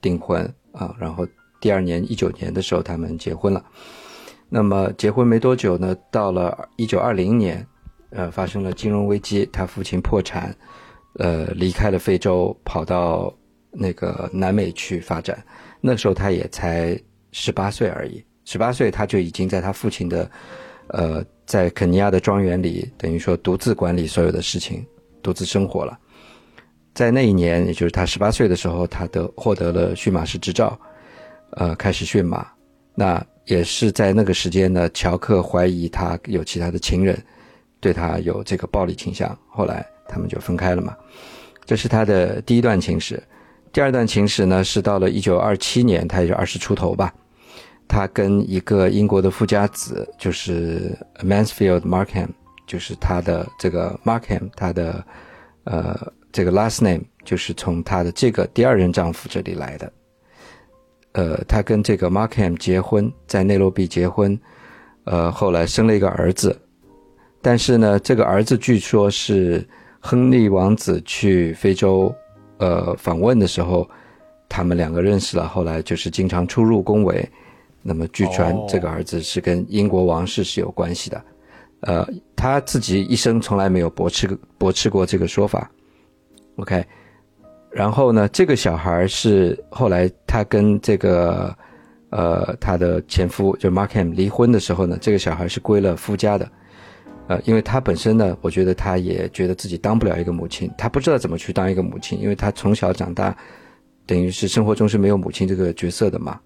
[0.00, 0.96] 订婚啊。
[0.98, 1.28] 然后
[1.60, 3.62] 第二年一九年的时候，他们结婚了。
[4.48, 7.64] 那么结婚没多久呢，到了一九二零年，
[8.08, 10.56] 呃，发生了金融危机，他父亲破产，
[11.18, 13.32] 呃，离开了非洲，跑到
[13.70, 15.42] 那个南美去发展。
[15.80, 16.98] 那时候他也才
[17.32, 20.30] 十八岁而已，十八岁他就已经在他父亲的。
[20.90, 24.86] 呃，在肯尼亚的庄园里，等于说独自管理所有的事情，
[25.20, 25.98] 独自生活了。
[26.94, 30.78] 在那一年，也就是他十八岁的时候，他得获得了驯马师执照，
[31.56, 32.46] 呃，开始驯马。
[32.94, 37.20] 那也是在那个时间呢，乔克怀疑他有其他的情人，
[37.80, 39.36] 对他有这个暴力倾向。
[39.48, 40.96] 后来他们就分开了嘛。
[41.64, 43.22] 这是他的第一段情史。
[43.72, 47.12] 第二段情史呢，是到了一九二七年，他也就二十出头吧。
[47.88, 52.28] 他跟一个英国的富家子，就是 Mansfield Markham，
[52.66, 55.04] 就是他的这个 Markham，他的
[55.64, 59.92] 呃这个 last name 就是从他的这个第二任丈夫这里来的。
[61.12, 64.38] 呃，他跟这个 Markham 结婚，在内罗毕结婚，
[65.04, 66.58] 呃，后来生了一个儿子。
[67.40, 69.66] 但是呢，这个儿子据说是
[70.06, 72.14] 亨利王子去非洲
[72.58, 73.88] 呃访问的时候，
[74.48, 77.26] 他们两个认识了，后来就是经常出入宫闱。
[77.82, 81.24] 那么据传，这个儿子是跟英国王室是有关系的，
[81.80, 85.68] 呃，他自己一生从来没有驳斥驳斥过这个说法。
[86.56, 86.84] OK，
[87.70, 91.52] 然后呢，这个小孩是后来他跟这个
[92.10, 96.48] 呃他的前夫就 Markham 离婚的时候呢，这个小孩是归了夫家的，
[97.28, 103.36] 呃，因为他本身呢，我觉得他也觉得自己当不了一个母亲，他不知道怎么去当一个母亲，因为他从小长大，
[104.06, 106.38] 等于是生活中是没有母亲这个角色的嘛。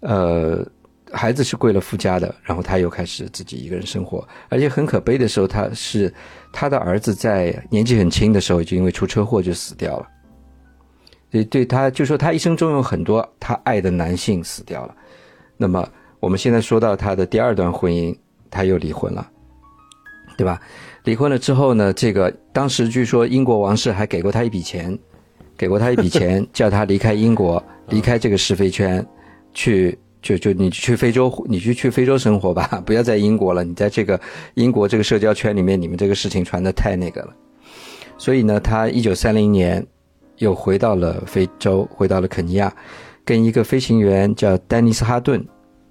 [0.00, 0.64] 呃，
[1.10, 6.12] 孩子是归了夫家的，然后他又开始自己一个人生活，而且很可悲的时候，他是
[6.52, 10.06] 他的儿子在年纪很轻的时候就因为出车祸就死掉了，
[11.32, 14.94] 所以对他就说他一生中有很多他爱的男性死掉了。
[15.56, 15.88] 那么
[16.20, 18.16] 我们现在说到他的第二段婚姻，
[18.50, 19.30] 他又离婚了，
[20.36, 20.60] 对吧？
[21.04, 24.98] 离婚了之后呢，这个当时据说英国王室还给过他一笔钱，
[25.56, 29.04] 给过他一笔钱， 叫他离开英国，离开这个是非圈。
[29.52, 33.62] 去就就你去非洲，你去去非洲生活吧， 不要在英国了。
[33.62, 34.20] 你在这个
[34.54, 37.36] 英国这个社交圈里面，你们这个事情传的太那个了。
[38.18, 39.86] 所以呢，他一九三零年
[40.38, 42.74] 又回到了非洲，回到了肯尼亚，
[43.24, 45.44] 跟一个飞行员叫丹尼斯哈顿，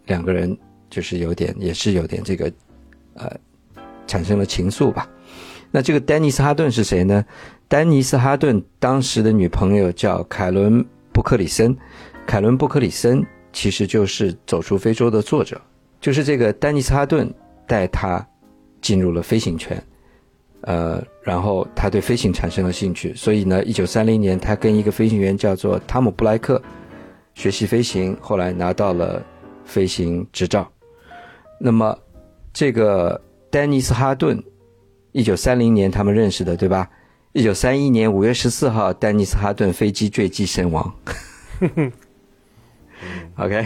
[0.08, 0.58] 两个人
[0.90, 2.52] 就是有点也是有点这个
[3.14, 3.32] 呃
[4.08, 5.10] 产生了情愫吧。
[5.72, 7.24] 那这个丹尼斯哈顿是谁呢？
[7.68, 11.76] 丹尼斯哈顿当时的女朋友叫凯伦布克里森，
[12.26, 13.26] 凯伦布克里森。
[13.56, 15.62] 其实就是《走出非洲》的作者，
[16.02, 17.32] 就是这个丹尼斯哈顿
[17.68, 18.28] 带他
[18.82, 19.80] 进入了飞行圈，
[20.62, 26.60] 呃，然后他对飞行产生了兴趣，所以呢，一九三零年他跟一个飞行员叫做汤姆布莱克
[27.36, 29.24] 学习飞行，后来拿到了
[29.66, 30.68] 飞行执照。
[31.60, 31.96] 那么
[32.52, 33.22] 这个
[33.54, 34.44] 丹尼斯哈顿，
[35.12, 36.90] 一九三零年他们认识的，对吧？
[37.34, 40.92] 一九三一年五月十四号，丹尼斯哈顿飞机坠机身亡。
[43.38, 43.64] OK，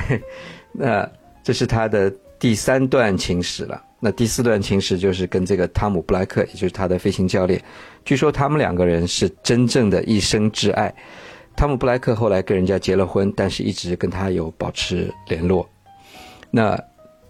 [0.74, 1.10] 那
[1.42, 3.82] 这是他的第三段情史了。
[4.02, 7.64] 那第四段情史就是跟这个汤姆布莱克，也就是他的飞行教练。
[8.04, 10.94] 据说他们两个人是真正的一生挚爱。
[11.56, 15.66] 汤姆布莱克后来跟人家结了婚，但是一直跟他有保持联络。
[16.52, 16.78] 那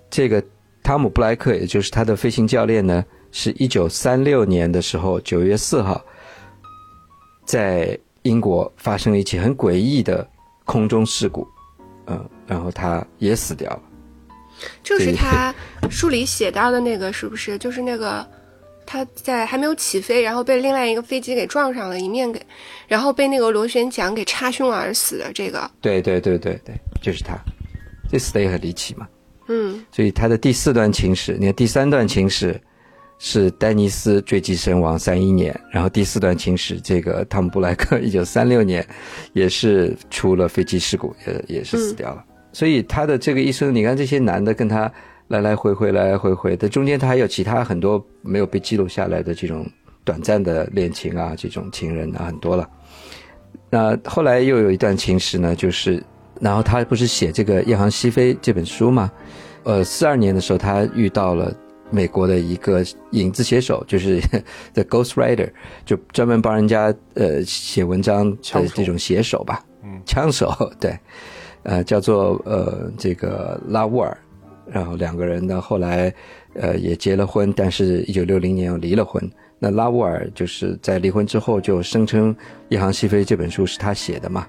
[0.09, 0.43] 这个
[0.87, 6.01] 汤姆布莱克，也就是他的飞行教练呢，是一九三六年的时候九月四号，
[7.45, 10.25] 在英国发生了一起很诡异的
[10.63, 11.45] 空中事故。
[12.05, 13.81] 嗯，然后他也死掉了，
[14.81, 15.53] 就是他
[15.89, 17.57] 书里写到的那个，是不是？
[17.57, 18.25] 就是那个
[18.85, 22.41] 他在还没有起飞，然后被另外一个飞机给撞上了，一面给，
[22.87, 25.69] 然后被那个螺旋桨给插胸而死的这个。
[25.81, 27.37] 对对对对对，就是他，
[28.09, 29.05] 这死的也很离奇嘛。
[29.47, 32.59] 嗯，所以他的第四段情史，你看第三段情史。
[33.19, 38.87] 是丹尼斯坠机身亡三一年，然后第四段情史，这个汤姆布莱克一九三六年，
[39.33, 42.23] 也是出了飞机事故，也也是死掉了。
[42.53, 44.81] 所以他的这个一生，你看这些男的跟他
[45.29, 49.67] 来来回回，来来回回的中间，他还有其他很多没有被记录下来的这种
[50.03, 52.69] 短暂的恋情啊，这种情人啊，很多了。
[53.71, 56.03] 那后来又有一段情史呢，就是
[56.39, 59.11] 然后他不是写这个《夜航西飞》这本书吗？
[59.63, 61.53] 呃，四二年的时候，他遇到了。
[61.89, 64.19] 美国的一个影子写手， 就是
[64.73, 65.49] The Ghost Writer，
[65.85, 70.99] 就专门帮人家呃写文章的这种写手吧，嗯，枪手 对，
[71.63, 74.17] 呃，叫做呃这个拉乌尔，
[74.69, 76.13] 然后两个人呢后来
[76.55, 79.23] 呃也结了婚，但是一九六零年又离了婚。
[79.57, 82.35] 那拉乌尔就是在离婚之后就声称
[82.67, 84.45] 《夜航西飞》这本书是他写的嘛，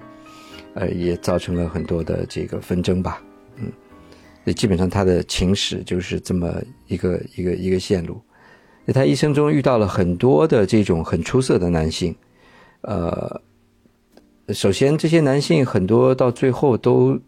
[0.73, 3.21] 呃，也造成了很多的这个纷争吧，
[3.57, 3.71] 嗯，
[4.45, 8.19] 也基本上他的情史就是这么一个一个一个线路。
[8.85, 12.15] 在他一生中遇到了很多的这种很出色的男性，
[12.81, 13.41] 呃，
[14.49, 17.19] 首先这些男性很多到最后都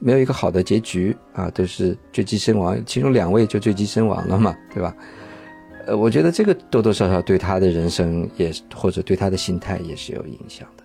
[0.00, 4.96] 没有一个好的结局啊，都是坠机身亡，其中两位就坠机身亡了嘛，对吧？
[5.86, 10.82] 呃，我觉得这个多多少少对他的人生也或者对他的心态也是有影响的，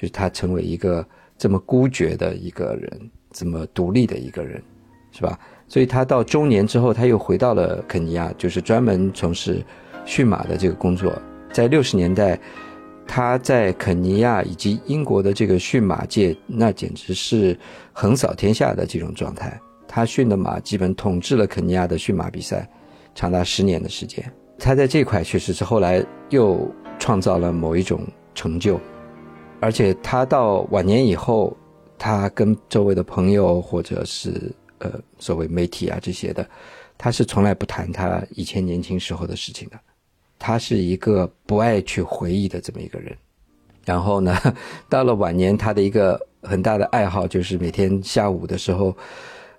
[0.00, 4.62] 就是他成为一个这么孤绝的一个人，这么独立的一个人，
[5.12, 5.38] 是吧？
[5.68, 9.62] 所以他到中年之后，他又回到了肯尼亚，就是专门从事
[10.06, 11.12] 驯马的这个工作。
[11.52, 12.40] 在六十年代，
[13.06, 17.54] 他在肯尼亚以及英国的这个驯马界，那简直是
[17.92, 19.60] 横扫天下的这种状态。
[19.86, 22.66] 他驯的马基本统治了肯尼亚的驯马比赛。
[23.14, 24.24] 长达十年的时间，
[24.58, 26.66] 他在这块确实是后来又
[26.98, 28.00] 创造了某一种
[28.34, 28.80] 成就，
[29.60, 31.56] 而且他到晚年以后，
[31.98, 36.48] 他跟周围的朋友或者是呃所谓媒体啊这些的，
[36.96, 39.78] 他是从来不谈他以前年轻时候的事情的，
[40.38, 43.16] 他是一个不爱去回忆的这么一个人。
[43.84, 44.36] 然后呢，
[44.88, 48.96] 到了晚年，他的一个很大的爱好就是每天下午的时候，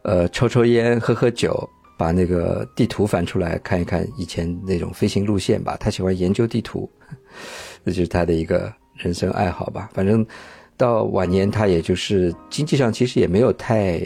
[0.01, 1.69] 呃，抽抽烟，喝喝酒。
[1.97, 5.77] 把那个地图翻出来看一看，以前那种飞行路线吧。
[5.79, 6.89] 他喜欢研究地图，
[7.85, 9.89] 这就是他的一个人生爱好吧。
[9.93, 10.25] 反正
[10.77, 13.97] 到晚年，他也就是经济上其实也没有太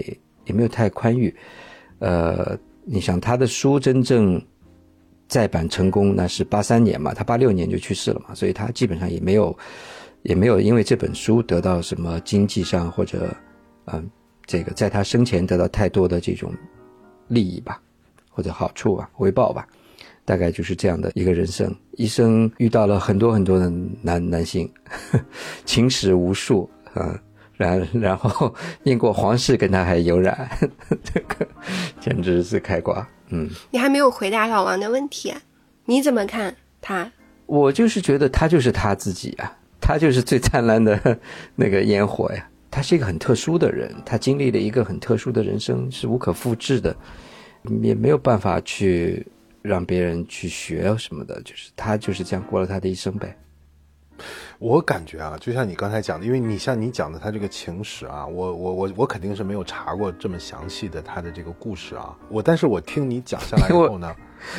[0.46, 1.36] 也没有太宽裕。
[2.00, 4.42] 呃，你想他的书真正
[5.28, 9.58] 再版成功，那是八三年嘛，他八六年就去世了嘛，所以他基本上也没有
[10.24, 13.36] 也没有因为这本书得到什么经济上或者
[13.86, 14.10] 嗯
[14.46, 16.52] 这个在他生前得到太多的这种
[17.28, 17.82] 利益吧。
[18.38, 19.66] 或者好处吧，回报吧，
[20.26, 21.74] 大概就是这样的一个人生。
[21.94, 24.70] 一生遇到了很多很多的男男性，
[25.64, 27.18] 情史无数啊，
[27.54, 30.50] 然然后英国皇室，跟他还有染，
[31.04, 31.48] 这个
[32.02, 33.08] 简直是开挂。
[33.30, 35.34] 嗯，你还没有回答老王的问题，
[35.86, 37.10] 你怎么看他？
[37.46, 41.00] 我就是觉得他就是他自己啊，他就是最灿烂的
[41.56, 42.50] 那个烟火呀。
[42.72, 46.94] 他是一个很特殊的人，他经历了一个很特殊的人生，是无可复制的。
[47.82, 49.26] 也没有办法去
[49.66, 53.38] 让别人去学什么的，就是他就是这样过了他的一生呗。
[54.60, 62.16] 我感觉啊，就像你刚才讲的，因为你像你讲的他这个情史啊，我我我我肯定是没有查过这么详细的他的这个故事啊。
[62.30, 64.16] 我但是我听你讲下来 以后呢，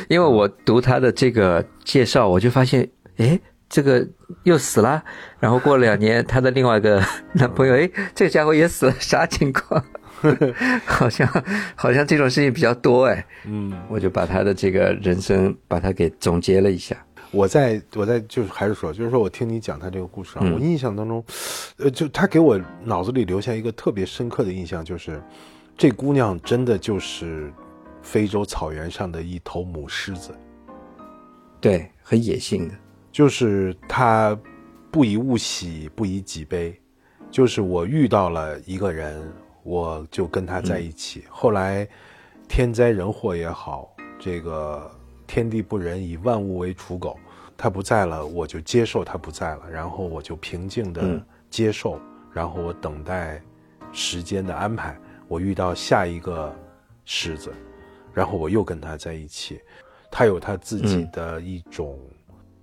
[0.09, 4.07] 因为我读他的这个介绍，我就发现，哎，这个
[4.43, 5.03] 又死了，
[5.39, 9.83] 然后过了两年，他的另外一个男朋友，哎，这个家伙也死了，啥情况？
[10.85, 11.27] 好像
[11.75, 16.97] 好像这种事情比较多哎，嗯，我就把他的这个人生把它给总结了一下。
[17.31, 21.23] 我在我在就是还是说，就是说我听你讲他这个故事啊，我印象当中，
[21.77, 25.21] 呃，就他给我脑子里留下一个特别深刻的印象，就是
[25.77, 27.51] 这姑娘真的就是
[28.01, 30.33] 非洲草原上的一头母狮子，
[31.59, 32.73] 对，很野性的，
[33.11, 34.35] 就是她
[34.89, 36.73] 不以物喜，不以己悲，
[37.29, 39.21] 就是我遇到了一个人。
[39.67, 41.25] 我就跟他在一起。
[41.29, 41.85] 后来，
[42.47, 44.89] 天灾人祸也好，这个
[45.27, 47.19] 天地不仁，以万物为刍狗，
[47.57, 51.99] 他不在了，我就接受他不在了，然后我就平静的接受，
[52.31, 53.41] 然后我等待
[53.91, 54.97] 时间的安排。
[55.27, 56.55] 我遇到下一个
[57.03, 57.53] 狮子，
[58.13, 59.59] 然后我又跟他在一起。
[60.09, 61.99] 他有他自己的一种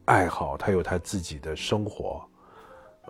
[0.07, 2.27] 爱好，他有他自己的生活。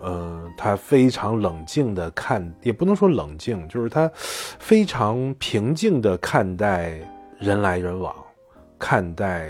[0.02, 6.98] 嗯，他非常冷静的看，也不能说冷静，就是他非常平静的看待
[7.38, 8.14] 人来人往，
[8.78, 9.48] 看待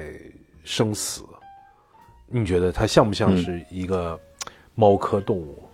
[0.63, 1.23] 生死。
[2.27, 4.19] 你觉得他像不像是一个
[4.75, 5.69] 猫科动物？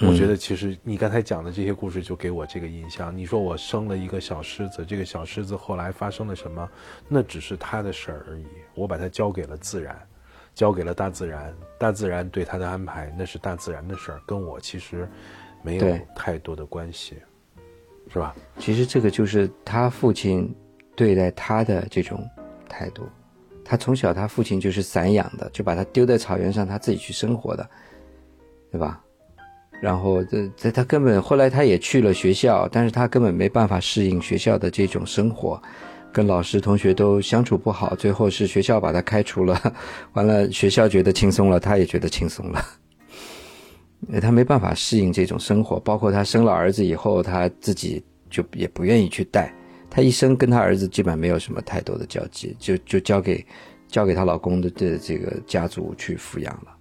[0.00, 3.16] 我觉得其实你刚才讲的这些故事就给我这个印象。
[3.16, 6.68] 你说我生了一个小狮子，这个小狮子后来发生了什么？
[7.08, 8.44] 那只是他的事儿而已，
[8.74, 9.98] 我把它交给了自然。
[10.56, 15.06] 交给了大自然，大自然对他的安排那是大自然的事儿，跟我其实
[15.62, 17.16] 没有太多的关系，
[18.10, 18.34] 是吧？
[18.58, 20.52] 其实这个就是他父亲
[20.96, 22.26] 对待他的这种
[22.68, 23.06] 态度。
[23.62, 27.68] 他从小他父亲就是散养的，就把他丢在草原上，他自己去生活的，
[28.72, 29.02] 对吧？
[29.82, 35.60] 然后这这他根本后来他也去了学校，但是他根本没办法适应学校的这种生活。
[36.16, 39.74] 跟老师、同学都相处不好，最后是学校把他开除了。
[40.14, 42.64] 完了，学校觉得轻松了，他也觉得轻松了。
[44.22, 49.54] 他没办法适应这种生活，包括他生了儿子以后，他自己就也不愿意去带。
[49.90, 53.44] 他一生跟他儿子基本没有什么太多的交集，就就交给
[53.86, 56.74] 交给她老公的的这个家族去抚养了。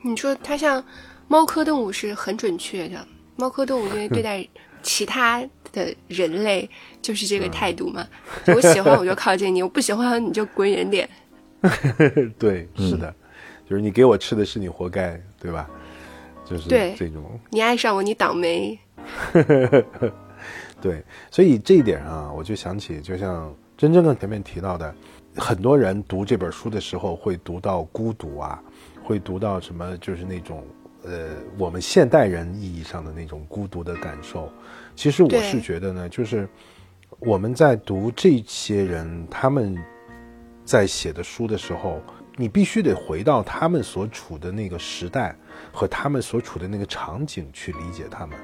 [0.00, 0.82] 你说他像
[1.26, 4.48] 猫科动物是很准确的，猫科动物因为对待
[4.82, 5.46] 其他
[5.78, 6.68] 的人类
[7.00, 8.06] 就是这个态度嘛，
[8.48, 11.08] 我喜欢我就靠近你， 我不喜欢你就滚远点。
[12.38, 13.14] 对，是的，
[13.68, 15.68] 就是你给我吃的是你活该，对吧？
[16.44, 17.38] 就是对这种。
[17.50, 18.78] 你爱上我，你倒霉。
[20.80, 24.94] 对，所以这一点啊，我就想起，就像真正的前面提到的，
[25.36, 28.62] 很多人读这本书的时候会读到孤独啊，
[29.02, 30.64] 会读到什么，就是那种
[31.02, 34.52] 呃，我们现代人意义上的那种孤独的感受。
[34.98, 36.48] 其实我是觉得呢，就是
[37.20, 39.78] 我们在读这些人他们
[40.64, 42.02] 在写的书的时候，
[42.34, 45.36] 你必须得回到他们所处的那个时代
[45.70, 48.36] 和他们所处的那个场景去理解他们。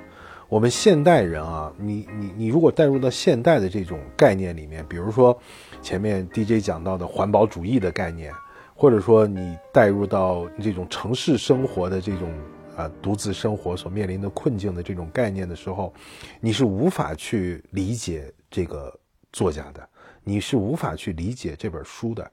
[0.48, 5.36] 我们现代人啊，你你你如果带入到现代的这种概念里面，比如说
[5.82, 8.32] 前面 DJ 讲到的环保主义的概念，
[8.76, 12.32] 或者说你带入到这种城市生活的这种
[12.76, 15.92] 啊独自生活所面临的困境的这种概念的时候，
[16.40, 18.92] 你是无法去理解这个
[19.32, 19.88] 作家的，
[20.22, 22.30] 你是无法去理解这本书的。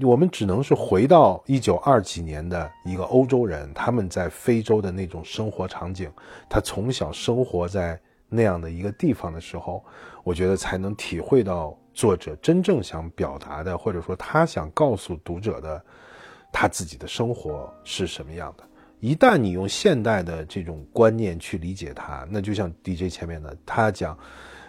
[0.00, 6.10] 我们只能是回到一九二几年的一个欧洲人，他们在非洲的那种生活场景，
[6.48, 9.84] 他从小生活在那样的一个地方的时候，
[10.24, 15.84] 我觉得才能体会到作者真正想表达的，或者说他想告诉读者的，
[16.50, 18.64] 他自己的生活是什么样的。
[19.02, 24.16] 一旦你用现代的这种观念去理解它，那就像 DJ 前面的他讲。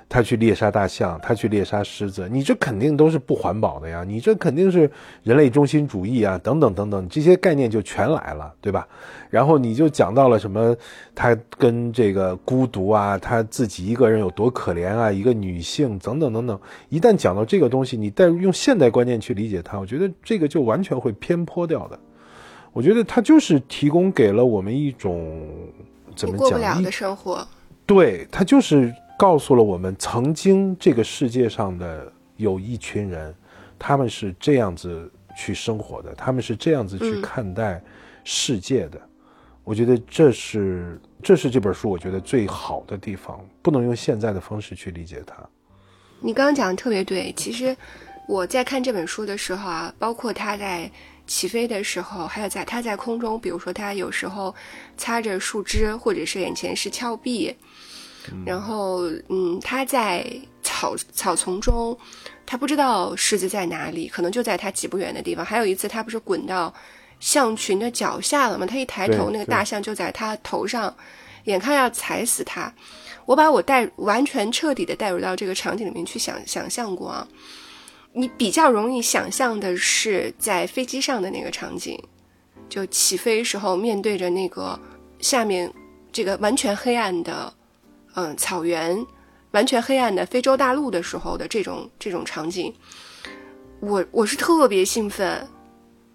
[0.10, 4.04] 他去猎杀大象，他去猎杀狮子，你这肯定都是不环保的呀！
[4.04, 4.92] 你这肯定是
[5.24, 8.88] 人类中心主义啊，等等等等，这些概念就全来了，对吧？
[9.32, 10.76] 然后你就讲到了什么，
[11.16, 16.60] 他跟这个孤独啊，他自己一个人有多可怜啊，一个女性等等等等。
[16.90, 22.00] 一旦讲到这个东西，你带入用现代观念去理解它，我觉得这个就完全会偏颇掉的。
[22.74, 25.48] 我觉得它就是提供给了我们一种
[26.16, 26.50] 怎么讲？
[26.50, 27.48] 过不了的生活。
[27.86, 33.34] 对，它就是告诉了我们，曾经这个世界上的有一群人，
[33.78, 37.82] 他们是这样子去生活的，他们是这样子去嗯看待
[38.24, 39.00] 世界的。
[39.64, 45.36] 我觉得这是这是这本书我觉得最好的地方，不能用现在的方式去理解它。
[46.20, 47.76] 你刚刚讲的特别对，其实
[48.28, 50.90] 我在看这本书的时候啊，包括他在
[51.26, 54.54] 起飞的时候，还有在它在空中，比如说它有时候
[54.98, 57.56] 擦着树枝，或者是眼前是峭壁，
[58.46, 60.26] 然后嗯，它在
[60.62, 61.98] 草草丛中，
[62.46, 65.46] 它不知道狮子在哪里，可能就在它几步远的地方。
[65.46, 66.74] 还有一次，它不是滚到
[67.20, 68.66] 象群的脚下了吗？
[68.66, 70.94] 它一抬头，那个大象就在它头上，
[71.46, 72.72] 眼看要踩死它。
[73.26, 77.28] 我把我带完全彻底的带入到这个场景里面去想想象过啊。
[78.14, 82.00] 你比较容易想象的是在飞机上的那个场景，
[82.70, 84.80] 就起飞时候面对着那个
[85.20, 85.72] 下面
[86.12, 87.52] 这个完全黑暗的，
[88.14, 89.04] 嗯，草原，
[89.52, 92.72] 完全黑暗的非洲大陆的时候的这种这种场景，
[93.80, 95.48] 我我是特别兴奋，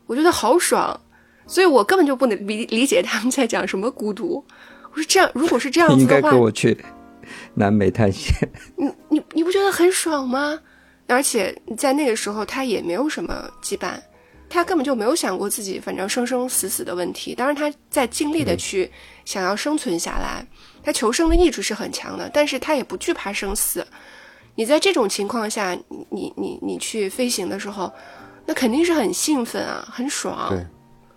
[0.06, 1.00] 我觉得好爽，
[1.46, 4.44] 所以我根本就不能理理解他们在讲什么孤独。
[4.92, 6.78] 我说这样，如果是这样子的话 应该跟我去
[7.54, 8.32] 南美探险。
[8.76, 10.60] 你你你不觉得很爽吗？
[11.08, 13.94] 而且在那个时候，他也没有什么羁绊，
[14.48, 17.34] 他根本就没有想过自己反正生生死死的问题。
[17.34, 18.90] 当然，他在尽力的去
[19.24, 20.46] 想要生存下来，
[20.82, 23.84] 他求生的意志是很强的，但是他也不惧怕生死。
[24.54, 27.92] 你在这种情况下，你你你你去飞行的时候，
[28.44, 30.50] 那肯定是很兴奋啊，很爽。
[30.50, 30.66] 对，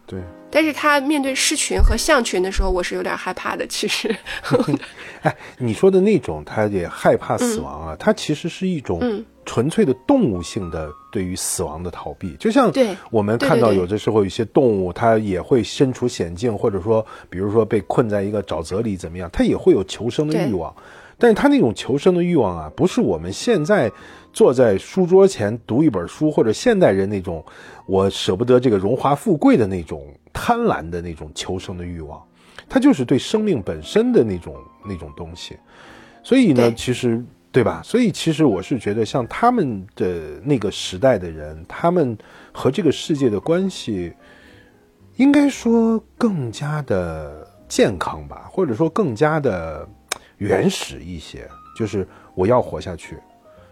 [0.07, 0.40] 对。
[0.51, 3.65] 但是他面对狮群和象群的时候，我是有点害怕的。
[3.67, 4.13] 其实，
[5.23, 12.35] 哎，你说的那种，他也害怕死亡啊，他其实是一种嗯纯粹的动物性的对于死亡的逃避。
[12.39, 20.75] 就像对我们看到有的时候有一些动物，它也会身处险境，或者说，比如说被困在一个沼泽里怎么样，它也会有求生的欲望。
[21.17, 23.91] 但是他那种求生的欲望啊，不是我们现在
[24.33, 27.45] 坐在书桌前读一本书，或者现代人那种
[27.85, 32.21] 我舍不得这个荣华富贵的那种贪婪的那种求生的欲望，
[32.69, 34.55] 它就是对生命本身的那种
[34.85, 35.57] 那种东西。
[36.23, 37.81] 所以呢，其实对吧？
[37.83, 42.17] 所以其实我是觉得，像他们的那个时代的人，他们
[42.51, 44.13] 和这个世界的关系，
[45.17, 49.87] 应该说更加的健康吧，或者说更加的
[50.37, 51.49] 原始一些。
[51.75, 53.17] 就是我要活下去，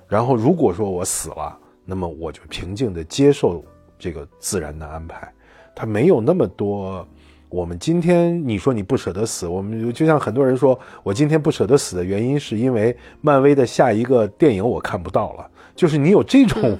[0.07, 1.55] 然后如果说我死了，
[1.85, 3.63] 那么我就平静的接受
[3.99, 5.31] 这个自然的安排。
[5.79, 7.07] 他没有那么多
[7.47, 16.77] 我们今天你说你不舍得死，我们就像很多人说，我今天不舍得死的原因是因为漫威的下一个电影我看不到了，就是你有这种，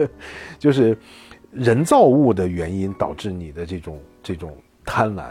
[0.58, 0.96] 就是
[1.52, 5.26] 人造物的原因导致你的这种这种贪婪，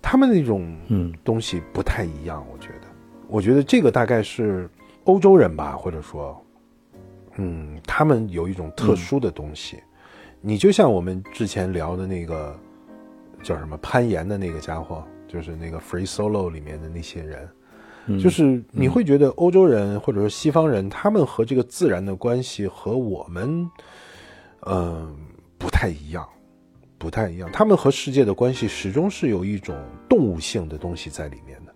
[0.00, 1.12] 他们那种嗯。
[1.22, 2.88] 东西不太一样，我觉得，
[3.28, 4.70] 我觉得这个大概是
[5.04, 6.42] 欧洲人吧，或者说，
[7.36, 9.76] 嗯，他们有一种特殊的东西。
[10.46, 12.54] 你就像我们之前聊的那个
[13.42, 17.48] 叫什么攀岩的那个家伙，就是那个 Free Solo 里面的那些人，
[18.20, 23.70] 就是你会觉得欧洲人或者说西方人，他们和这个自然的关系和我们，
[24.66, 25.16] 嗯，
[25.56, 26.28] 不太一样，
[26.98, 27.50] 不太一样。
[27.50, 29.74] 他们和世界的关系始终是有一种
[30.10, 31.72] 动物性的东西在里面的。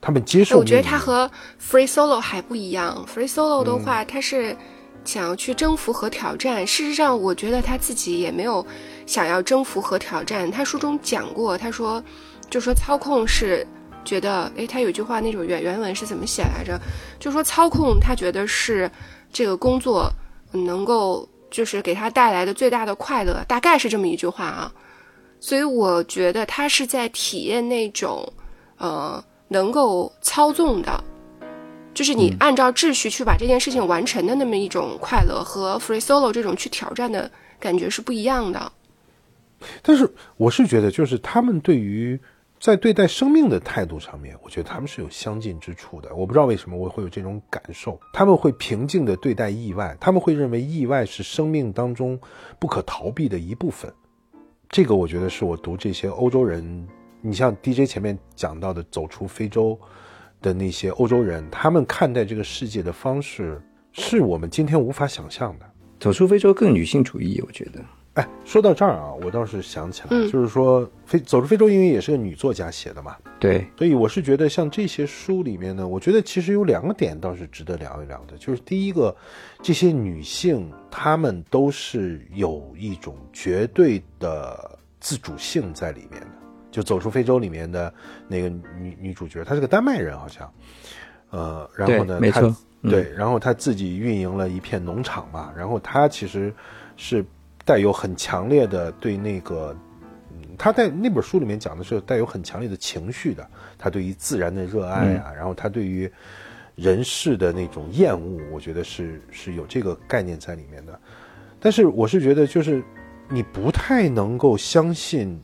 [0.00, 0.58] 他们接受。
[0.58, 1.30] 我觉得他和
[1.60, 3.06] Free Solo 还不一样。
[3.06, 4.56] Free Solo 的话，他是。
[5.04, 8.66] 想要去征服和挑战，事实上，我觉得他自己也没有
[9.06, 10.50] 想要征服和挑战。
[10.50, 12.02] 他书中讲过，他说，
[12.48, 13.66] 就说操控是
[14.04, 16.80] 觉得，诶，他有句话那种原原文是怎么写来着？
[17.20, 18.90] 就说操控，他觉得是
[19.32, 20.10] 这个工作
[20.52, 24.72] 能够就是给他带来的最大的快乐，大概是这么一句话啊。
[25.40, 28.26] 所以我觉得他是在体验那种，
[28.78, 31.04] 呃，能够操纵的。
[31.94, 38.72] 就是你按照秩序去把这件事情完成的那么一种快乐，和 free solo 这种去挑战的感觉是不一样的。
[39.80, 42.20] 但是我是觉得，就是他们对于
[42.60, 46.14] 在对待生命的态度上面，我觉得他们是有相近之处的。
[46.14, 52.18] 我不知道为什么我会有这种感受，他们会平静的对待意外，他们会认为意外是生命当中
[52.58, 53.92] 不可逃避的一部分。
[54.68, 56.88] 这个我觉得是我读这些欧洲人，
[57.20, 59.78] 你像 DJ 前面讲到的，走出非洲。
[60.44, 63.58] 的那些欧洲人，他们看待这个世界的方式，
[63.92, 65.64] 是我们今天无法想象的。
[65.98, 67.80] 走出非洲更女性主义，我觉得。
[68.12, 73.16] 哎，说到这儿啊，我倒是想起来，就是说，非走出非洲，因为也是个女作家写的嘛。
[73.40, 73.66] 对。
[73.78, 78.36] 所以我是觉得，像这些书里面呢，我觉得其实有两个点倒是值得聊一聊的。
[78.36, 79.16] 就是第一个，
[79.62, 86.28] 这些女性她们都是有一种绝对的自主性在里面的。
[86.74, 87.94] 就走出非洲里面的
[88.26, 90.52] 那个女女主角，她是个丹麦人，好像，
[91.30, 92.52] 呃，然后呢，没错，
[92.82, 96.52] 对，然后她自己运营了一片农场嘛，然后她其实
[96.96, 97.24] 是
[97.64, 99.72] 带有很强烈的对那个，
[100.32, 103.48] 嗯，她在那本书里面讲的是带有很强烈的情绪的，
[103.78, 106.10] 她对于自然的热爱啊，然后她对于
[106.74, 111.00] 人世的那种厌恶，我觉得是是有这个概念在里面的，
[111.60, 112.82] 但是我是觉得就是
[113.28, 115.40] 你不太能够相信。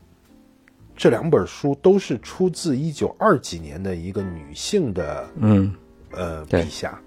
[1.01, 5.75] 这两本书都是出自一九二几年的一个女性的，嗯，
[6.11, 7.01] 呃，笔下，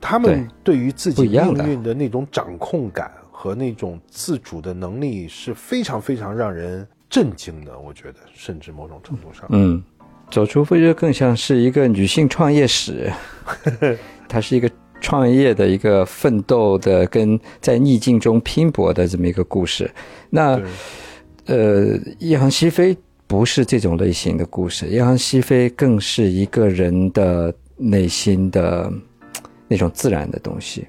[0.00, 7.76] 他们对于自己命运的那种掌控感和那种自主的能力是非常非常让人震惊的。
[7.76, 9.82] 我觉得，甚至某种程度上，嗯，
[10.30, 13.12] 走出非洲更像是一个女性创业史，
[14.28, 14.70] 它是一个
[15.00, 19.92] 创业的一个奋斗的跟在逆境中拼搏的这么一个故事。
[20.30, 20.62] 那。
[21.46, 28.90] 呃，一航西飞不是这种类型的故事，一航西飞更是一个人的内心的
[29.68, 30.86] 那种自然的东西。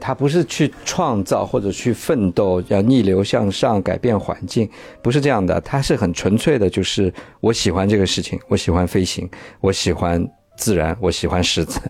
[0.00, 4.68] 他不是去创造或者去奋斗，要逆流向上改变环境，
[5.00, 5.60] 不是这样的。
[5.60, 9.30] 他是很纯粹的，就是我喜欢这个事情，我喜欢飞行，
[9.60, 11.80] 我喜欢自然，我喜欢狮子。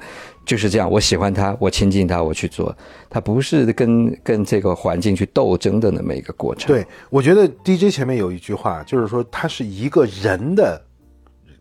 [0.45, 2.77] 就是这样，我喜欢他，我亲近他，我去做。
[3.09, 6.67] 他不是跟跟这个环境去斗争的那么一个过程。
[6.67, 10.83] 对，我觉得 DJ 前面有一句话，就是说它是一个人的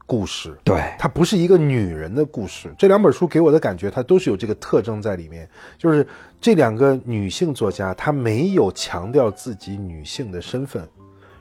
[0.08, 2.74] 故事，对，它不是一个女人的故事。
[2.78, 6.06] 这两本书给我的感觉，它都是有这个特征在里面，就是
[6.42, 10.88] 这两个女性作家，她没有强调自己女性的身份，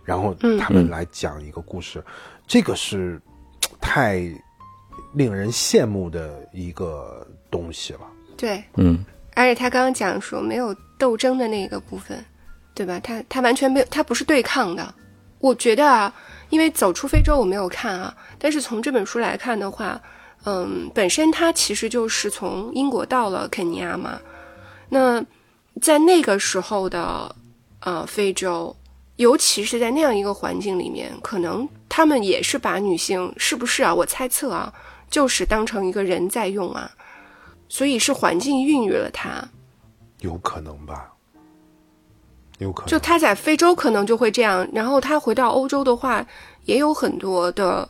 [0.04, 2.04] 然后他们来讲一个故事，
[2.46, 3.20] 这个是
[3.80, 4.22] 太。
[5.14, 7.19] 令人羡慕的一个
[7.50, 8.00] 东西了。
[8.36, 12.24] 对，嗯，而且他刚刚讲说没有斗争的那个部分，
[12.74, 12.98] 对吧？
[13.00, 14.94] 他他完全没有，他不是对抗的。
[15.40, 16.14] 我觉得啊，
[16.50, 20.00] 因为走出非洲我没有看啊，但是从这本书来看的话，
[20.44, 24.20] 嗯，本身他其实就是从英国到了肯尼亚嘛。
[24.88, 25.24] 那
[25.80, 27.34] 在那个时候的
[27.80, 28.74] 呃非洲，
[29.16, 33.94] 尤其是在那样一个环境里面，可能他们也是把女性是不是啊？
[33.94, 34.72] 我猜测啊。
[35.10, 36.88] 就是当成一个人在用啊，
[37.70, 39.48] 所以是环境孕育了他，
[40.18, 41.12] 有可能吧？
[42.58, 42.90] 有可能。
[42.90, 46.26] 就他在非洲可能就会这样，然后他回到欧洲的话，
[46.64, 47.88] 也有很多的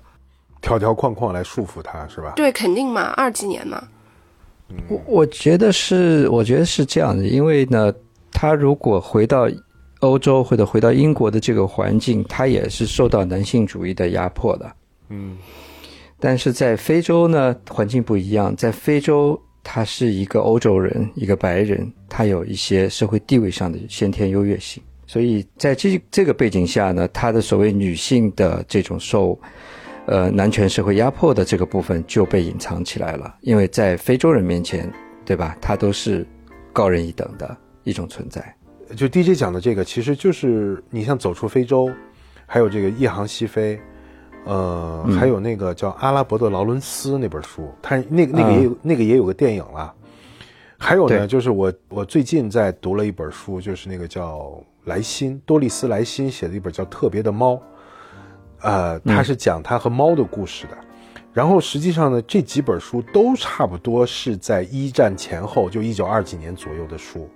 [0.61, 2.35] 条条框框来束缚他，是吧？
[2.37, 3.83] 对，肯定嘛，二几年嘛。
[4.89, 7.91] 我我觉得是，我觉得是这样的，因为呢，
[8.31, 9.49] 他如果回到
[10.01, 14.71] 欧洲或者回到英国的这个环境，他也是受到男性主义的压迫的。
[15.09, 15.39] 嗯，
[16.19, 19.41] 但是在非洲呢，环境不一样，在非洲。
[19.63, 29.39] 他是一个欧洲人，一个白人，他有一些社会地位上的先天优越性，所以在这这个背景下呢，他的所谓女性的这种受，
[30.07, 34.91] 呃，男权社会压迫的这个部分就被隐藏起来了，因为在非洲人面前，
[35.25, 35.57] 对吧？
[35.61, 36.27] 他都是
[36.73, 38.43] 高人一等的一种存在。
[38.97, 41.89] 就 DJ 讲的这个，其实就是你像走出非洲，
[42.47, 43.79] 还有这个一航西飞。
[44.45, 49.95] 呃，还有那个叫《阿拉伯的劳伦斯》那本书，它那个那个也有那个也有个电影了。
[50.79, 57.55] 还有呢，就是我我最近在读了一本书，就是那个叫莱辛多丽丝莱辛写的一本叫《特别的猫》，
[58.63, 60.79] 呃，他是讲他和猫的故事的。
[61.33, 67.29] 然后实际上呢，这几本书都差不多是在一战前后，就一九二几年左右的书。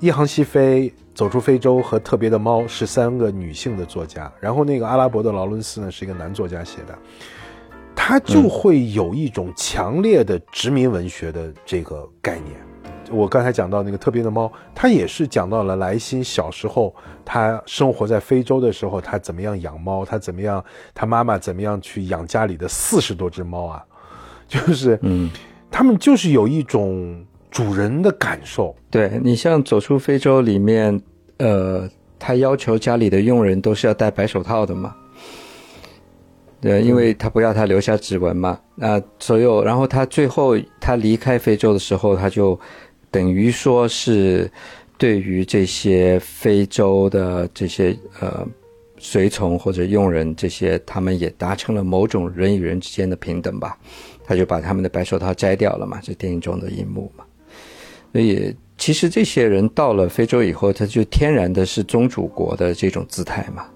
[0.00, 6.96] 一航西飞、走出非洲和特别的猫是三个女性的作家，然后那个阿拉伯的劳伦斯呢是一个男作家写的，
[7.96, 12.54] 他就会有一种强烈的殖民文学的这个概念。
[13.10, 16.94] 我刚才讲到那个特别的猫，他也是讲到了莱辛小时候
[17.24, 23.84] 他生活在非洲的时候，他怎么样养猫，他怎么样，他妈妈怎么样去养家里的四十多只猫啊，
[24.46, 25.28] 就是嗯，
[25.72, 27.24] 他们就是有一种。
[27.50, 31.00] 主人的感受，对你像走出非洲里面，
[31.38, 31.88] 呃，
[32.18, 34.94] 他要求家里的佣人都是要戴白手套的嘛，
[36.60, 38.58] 对，因为他不要他留下指纹嘛。
[38.74, 42.58] 那所有，然后他最后他离开非洲的时候，他就
[43.10, 44.50] 等于说是
[44.98, 48.46] 对于这些非洲的这些呃
[48.98, 53.78] 随从或者佣人这些，他们也达成了某种人与人之间的平等吧。
[54.24, 57.24] 他就把他们的白手套摘掉了嘛，这电影中的一幕嘛。
[58.12, 63.66] 所以，其实这些人到了非洲以后，他就天然的是宗主国的这种姿态嘛，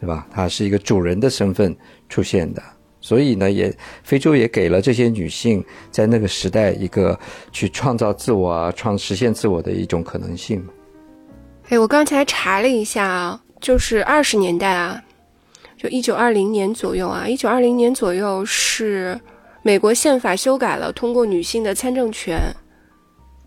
[0.00, 0.26] 对吧？
[0.30, 1.76] 他是一个主人的身份
[2.08, 2.62] 出现的，
[3.00, 7.18] 所以呢，也非洲也给了这些女性在那个时代一个
[7.52, 10.66] 去创造自我啊、创实现自我的一种可能性。
[11.68, 15.02] 哎，我刚才查了一下啊，就是二十年代啊，
[15.76, 19.20] 就一九二零年左右啊，一九二零年左右是
[19.62, 22.40] 美国宪法修改了，通过女性的参政权。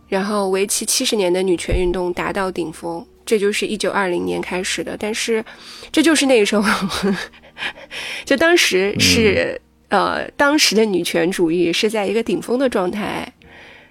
[0.07, 4.95] 然后，为期七十年的女权运动达到顶峰，这就是一九二零年开始的。
[4.97, 5.43] 但是，
[5.91, 7.13] 这就是那个时候，
[8.23, 13.33] 就当时是呃，当时的女权主义是在一个顶峰的状态。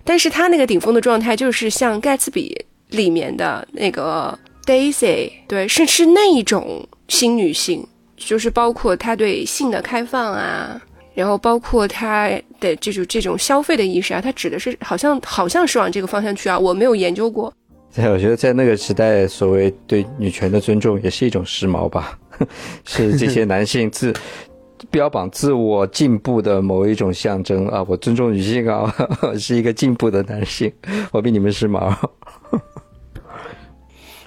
[0.05, 7.87] 但是，她那个顶峰的状态就是像盖茨比里面的那个 Daisy，对，是是那一种新女性，
[8.17, 10.81] 就是包括她对性的开放啊。
[11.17, 12.29] 然后包括他
[12.61, 17.51] 的这种这种消费的意识啊，他指的是好像好像是往这个方向去啊，我没有研究过。
[17.95, 22.19] 对，我觉得在那个时代，所谓对女权的尊重也是一种时髦吧，
[22.85, 24.13] 是这些男性自
[24.91, 27.83] 标榜自我进步的某一种象征啊。
[27.89, 30.71] 我尊重女性啊， 我是一个进步的男性，
[31.13, 31.97] 我比你们时髦。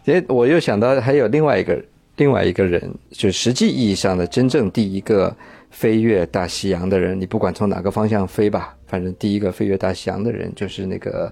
[0.06, 1.80] 哎，我又想到还有另外一个
[2.18, 5.32] 另外一个人，就实际意义上的真正第一个。
[5.70, 11.32] 飞越大西洋的人，你不管从哪个方向飞吧，反正第一个飞越大西洋的人就是那个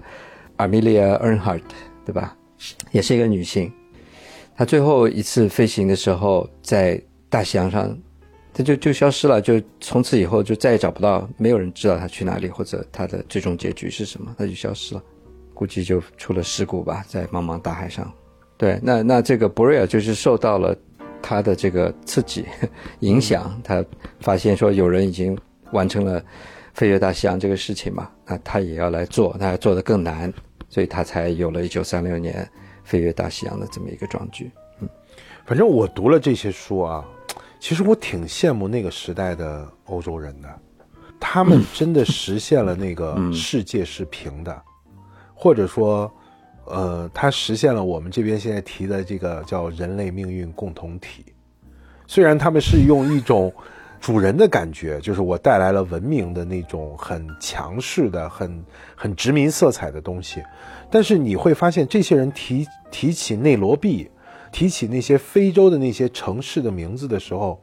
[0.56, 1.62] Amelia Earnhardt，
[2.04, 2.36] 对吧？
[2.92, 3.72] 也是一个女性。
[4.56, 7.96] 她最后一次飞行的时候，在大西洋上，
[8.52, 15.02] 她就就消失了，就从此以后就再也找不到，没有人知道她去哪里，或者她的最终结局是什么，她就消失了。
[15.54, 18.12] 估计就出了事故吧，在茫茫大海上。
[18.56, 20.76] 对，那那这个 b r 瑞 a 就是受到了。
[21.22, 22.44] 他的这个刺激
[23.00, 23.84] 影响，他
[24.20, 25.38] 发现说有人已经
[25.72, 26.22] 完成了
[26.74, 30.32] 飞越大西洋这个事情嘛，那他也要来做，他要做的更难，
[30.68, 32.48] 所以他才有了一九三六年
[32.84, 34.50] 飞越大西洋的这么一个壮举。
[34.80, 34.88] 嗯，
[35.44, 37.04] 反正我读了这些书啊，
[37.60, 40.48] 其实我挺羡慕那个时代的欧洲人的，
[41.18, 44.62] 他们 真的实现了那个世界是平的，
[45.34, 46.10] 或者说。
[46.70, 51.24] 呃，它实现了我们这边现在提的这个叫人类命运共同体。
[52.06, 53.52] 虽然他们是用一种
[54.00, 58.64] 主人的感觉，就是我带来了文明的那种很强势的、很
[58.94, 60.42] 很殖民色彩的东西，
[60.90, 64.08] 但是你会发现，这些人提提起内罗毕，
[64.52, 67.60] 提起那些非洲的那些城市的名字的时候，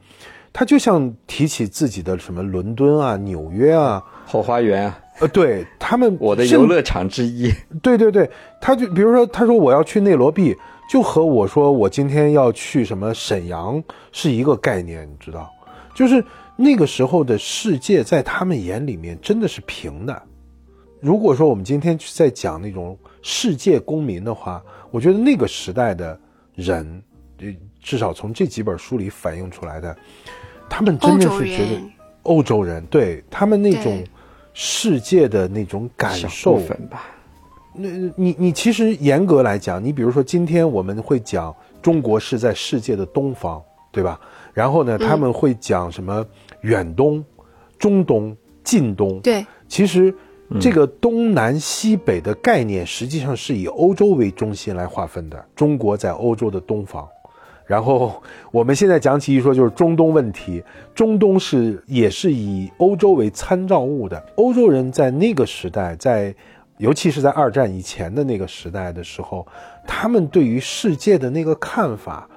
[0.58, 4.98] 他就像提起自己的什么伦敦啊、纽约啊、后花园啊。
[5.20, 7.52] 呃，对他们，我的游乐场之一。
[7.82, 10.56] 对对对，他就比如说，他说我要去内罗毕，
[10.90, 15.46] 就和我说我今天要去什么沈阳是一个概念，你知道？
[15.94, 16.24] 就是
[16.56, 20.22] 那个时候的世界，在他们眼里面真的是平的。
[21.02, 26.18] 如果说我们今天在讲那种世界公民的话，我觉得那个时代的
[26.54, 27.02] 人
[27.40, 27.46] 呃，
[27.82, 29.94] 至少从这几本书里反映出来的，
[30.68, 31.80] 他们真的是觉得
[32.22, 34.04] 欧洲人对他们那种
[34.52, 36.56] 世界的那种感受
[36.90, 37.06] 吧。
[37.72, 43.62] 那你你其实严格来讲，你比如说今天我们会讲中国是在世界的东方，
[43.92, 44.18] 对吧？
[44.54, 46.24] 然后呢，他们会讲什么
[46.62, 47.22] 远东、
[47.78, 49.20] 中东、近东。
[49.20, 50.14] 对，其实
[50.58, 55.44] 这个东南西北的概念实际上是以欧洲为中心来划分的。
[55.54, 57.06] 中国在欧洲的东方，
[57.66, 60.62] 然后我们现在讲起一说就是中东问题，
[60.94, 64.24] 中东是也是以欧洲为参照物的。
[64.36, 66.34] 欧洲人在那个时代在。
[66.78, 69.46] 尤其是在二战以前的那个时代的时候，
[69.86, 72.28] 他们对于世界的那个看法，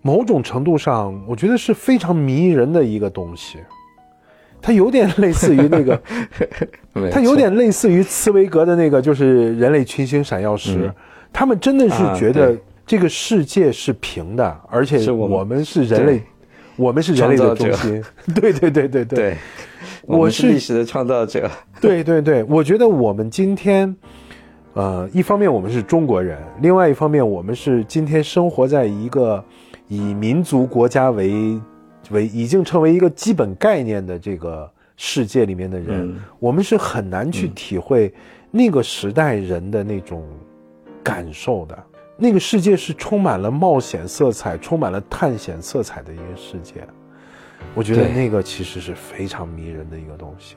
[0.00, 3.58] 某种程度上，我觉得是非常迷人的一个东西。
[4.62, 6.00] 它有点类似于那个，
[7.12, 10.90] 它有点类似于茨威格的那个，就是人类群星闪耀时，
[11.30, 12.56] 他们真的是觉得
[12.86, 16.22] 这个世界是平的，而且我们是人类，
[16.76, 18.02] 我们是人类的中心。
[18.34, 19.36] 对对对对对。
[20.02, 21.50] 我是历史的创造者。
[21.82, 23.94] 对对对，我觉得我们今天，
[24.74, 29.44] 呃，一方面我们是中国人，另外一方面我们是今天生活在一个
[29.88, 31.60] 以民族国家为
[32.10, 38.14] 为已经成为一个基本概念的这个世界里面的人，我们是很难去体会
[38.52, 40.22] 那个时代人的那种
[41.02, 41.76] 感受的。
[42.18, 46.86] 那个世界是充满了冒险色彩、充满了探险色彩的一个世界。
[47.74, 50.56] 我觉得那个其实是非常迷人的一个东西。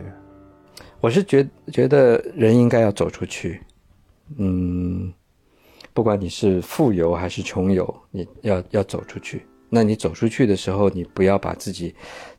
[1.01, 3.61] 我是觉觉得人应该要走出去，
[4.37, 5.13] 嗯，
[5.93, 9.45] 不管你是富有还是穷游，你要要走出去。
[9.69, 11.93] 那你走出去的时候，你不要把自己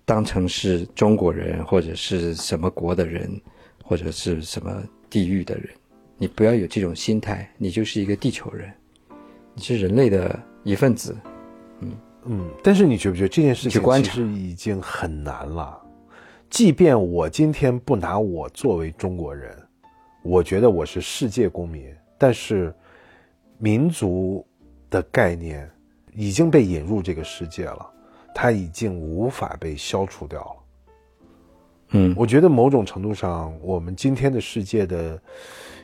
[0.05, 3.41] 当成是中国人或者是什么国的人，
[3.85, 5.69] 或者是什么地域的人，
[6.19, 7.49] 你不要有这种心态。
[7.57, 8.71] 你就是一个地球人，
[9.55, 11.17] 你是人类的一份子，
[11.81, 11.93] 嗯。
[12.27, 15.81] 嗯，但是你觉不觉得这件事情其实已经很难了？
[16.51, 19.57] 即便我今天不拿我作为中国人，
[20.23, 22.75] 我觉得我是世界公民，但是
[23.57, 24.47] 民族
[24.91, 25.67] 的概念
[26.15, 27.91] 已经被引入这个世界了，
[28.35, 30.57] 它已经无法被消除掉了。
[31.93, 35.19] 嗯，我觉得某种程度上，我们今天的世界的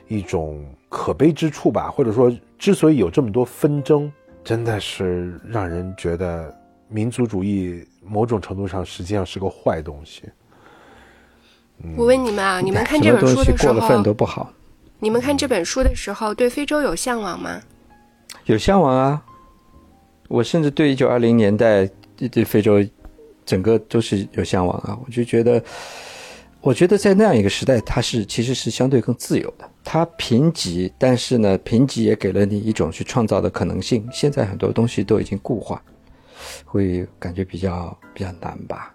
[0.07, 4.11] 一种可悲之处吧，或者说，之所以有这么多纷争。
[4.43, 6.55] 真的是让人觉得
[6.87, 10.23] 民族主义某种程度上实际上是个坏东西。
[11.97, 14.53] 我问你们啊，你们看这本书的时候，过了分都不好。
[14.99, 17.61] 你们看这本书的时候，对非洲有向往吗？
[18.45, 19.21] 有向往啊！
[20.27, 21.89] 我甚至对一九二零年代
[22.31, 22.83] 对非洲
[23.45, 24.97] 整个都是有向往啊！
[25.05, 25.61] 我就觉得。
[26.59, 29.69] 我觉得在那样一个时代，它是其实是相对更自由的。
[29.89, 34.05] 它贫瘠，但是呢，贫瘠也给了你一种去创造的可能性。
[34.11, 35.81] 现在很多东西都已经固化，
[36.65, 38.93] 会感觉比较比较难吧。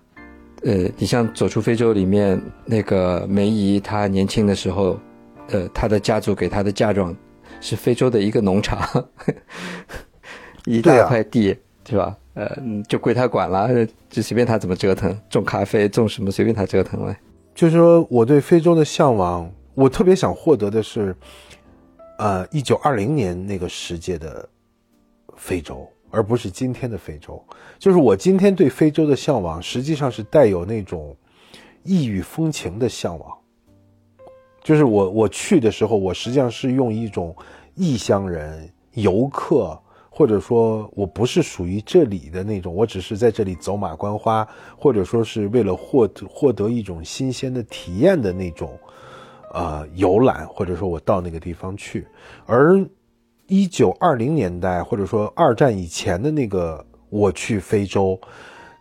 [0.64, 5.00] 呃，你像《走出非洲》里面那个梅姨，她年轻的时候，
[5.48, 7.16] 呃，她的家族给她的嫁妆
[7.62, 9.08] 是非洲的一个农场，呵
[10.66, 11.56] 一大块地，
[11.88, 12.14] 是吧？
[12.34, 12.54] 呃，
[12.86, 13.66] 就归她管了，
[14.10, 17.16] 就随便她怎么折腾，种咖啡，种什么随便她折腾了。
[17.54, 21.16] 就是说，我对非洲的向往，我特别想获得的是，
[22.18, 24.48] 呃，一九二零年那个世界的
[25.36, 27.42] 非洲，而不是今天的非洲。
[27.78, 31.16] 就是我今天对非洲的向往，实际上是带有那种
[31.84, 33.38] 异域风情的向往。
[34.62, 37.34] 就是我我去的时候，我实际上是用一种
[37.74, 39.78] 异乡人、游客。
[40.14, 44.46] 或者说我不是属于这里的那种，我只是在这里走马观花，
[44.76, 48.78] 或者说是为了获得获得一种新鲜的体验的那种，
[49.52, 52.06] 呃，游览，或者说我到那个地方去。
[52.46, 52.84] 而
[53.46, 58.20] 一九二零年代，或者说二战以前的那个我去非洲，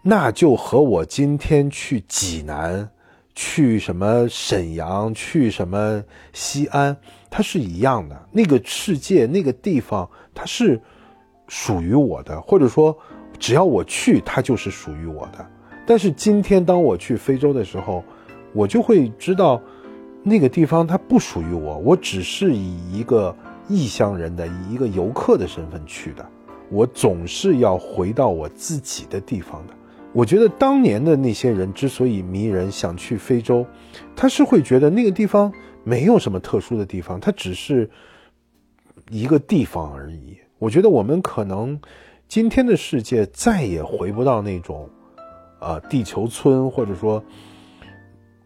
[0.01, 2.89] 那就和我今天去济南、
[3.35, 6.03] 去什么沈阳、去什么
[6.33, 6.95] 西安，
[7.29, 8.27] 它是一样的。
[8.31, 10.81] 那个世界，那个地方，它是。
[11.53, 12.97] 属于我的，或者说，
[13.37, 15.45] 只要我去，它就是属于我的。
[15.85, 18.01] 但是今天，当我去非洲的时候，
[18.53, 19.61] 我就会知道，
[20.23, 23.35] 那个地方它不属于我，我只是以一个
[23.67, 26.25] 异乡人的、以一个游客的身份去的。
[26.69, 29.73] 我总是要回到我自己的地方的。
[30.13, 33.65] 我觉得当年的那些人之所以迷人，想去非洲，
[34.15, 35.51] 他是会觉得那个地方
[35.83, 37.89] 没有什么特殊的地方，它只是
[39.09, 40.37] 一个地方而已。
[40.59, 41.79] 我觉得我们可能
[42.27, 44.89] 今天的世界再也回不到那种，
[45.59, 47.23] 呃，地球村或者说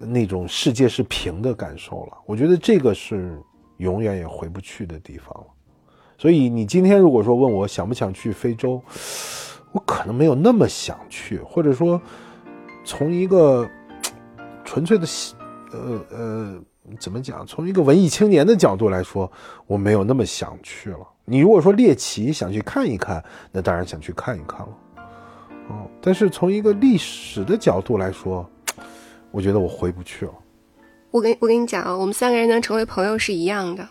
[0.06, 2.18] 那种世界是平的感受了。
[2.26, 3.38] 我觉得这个是
[3.78, 5.48] 永远也回不去的地方了，
[6.18, 8.82] 所以你今天如果说问我想不想去非洲，
[9.72, 12.02] 我可能没有那么想去，或者说
[12.86, 13.70] 从一个
[14.64, 15.06] 纯粹的
[15.72, 16.62] 呃呃
[17.00, 19.30] 怎么讲，从一个文艺青年的角度来说，
[19.68, 21.00] 我没有那么想去了。
[21.26, 24.78] 你如果说猎奇想去看一看，那当然想去看一看了。
[25.68, 28.48] 哦，但是从一个历史的角度来说，
[29.36, 30.32] 我觉得我回不去了。
[31.12, 33.86] 我跟我跟你讲啊，我们三个人能成为朋友是一样的，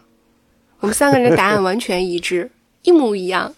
[0.81, 3.55] 我们三个人的答案完全一致， 一模一样。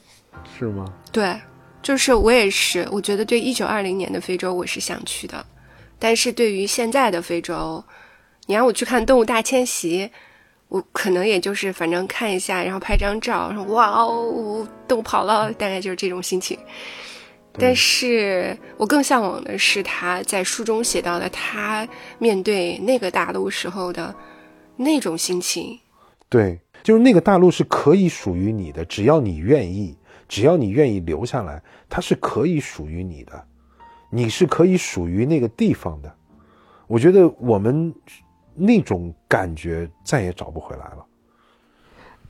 [0.59, 0.93] 是吗？
[1.13, 1.41] 对，
[1.81, 5.47] 就是我也是，我觉得对一九二零年的非洲我是想去的，
[5.97, 7.85] 但是对于现在的非洲，
[8.47, 10.11] 你让我去看动物大迁徙。
[10.69, 16.59] 我可能也就是反正看一下，然后拍张照，说哇哦，都跑了，大概就是这种心情。
[17.59, 21.87] 但是我更向往的是他在书中写到的他
[22.19, 24.15] 面对那个大陆时候的
[24.77, 25.79] 那种心情。
[26.29, 29.97] 对，就是那个大陆是可以属于你的，只要你愿意，
[30.29, 33.45] 只要你愿意留下来，它是可以属于你的，
[34.11, 36.15] 你是可以属于那个地方的。
[36.87, 37.95] 我觉得我们。
[38.59, 41.07] 那种感觉再也找不回来了。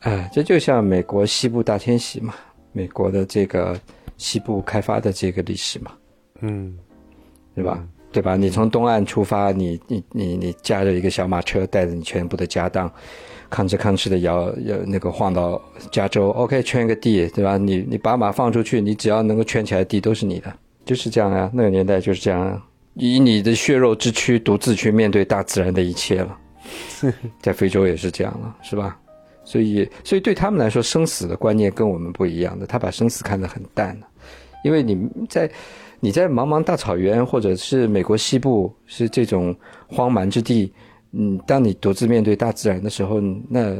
[0.00, 2.34] 哎，这就像美国西部大迁徙嘛，
[2.76, 3.74] 美国的这个
[4.18, 5.92] 西部开发的这个历史嘛，
[6.42, 6.76] 嗯，
[7.54, 7.82] 对吧？
[8.12, 8.36] 对吧？
[8.36, 12.86] 你从东岸出发，你你你你驾着一个小马车，带着你全部的家当，
[13.50, 15.58] 吭哧吭哧的摇摇那个晃到
[15.90, 17.56] 加州，OK，圈一个地，对吧？
[17.56, 20.52] 你你把马放出去，你只要能够圈起来地都是你的，
[20.84, 21.50] 就是这样啊。
[21.54, 22.62] 那个年代就是这样啊。
[22.92, 26.38] 以你的血肉之躯独自去面对大自然的一切了，
[27.40, 28.98] 在非洲也是这样了，是吧？
[29.46, 34.06] 所以，所以对他们来说，生死的观念跟我们不一样的，他把生死看得很淡的，
[34.64, 35.48] 因为你在
[36.00, 40.72] 你在茫茫大草原或者是美国西部是这种荒蛮之地，
[41.12, 43.76] 嗯，当你独自面对大自然的时候，那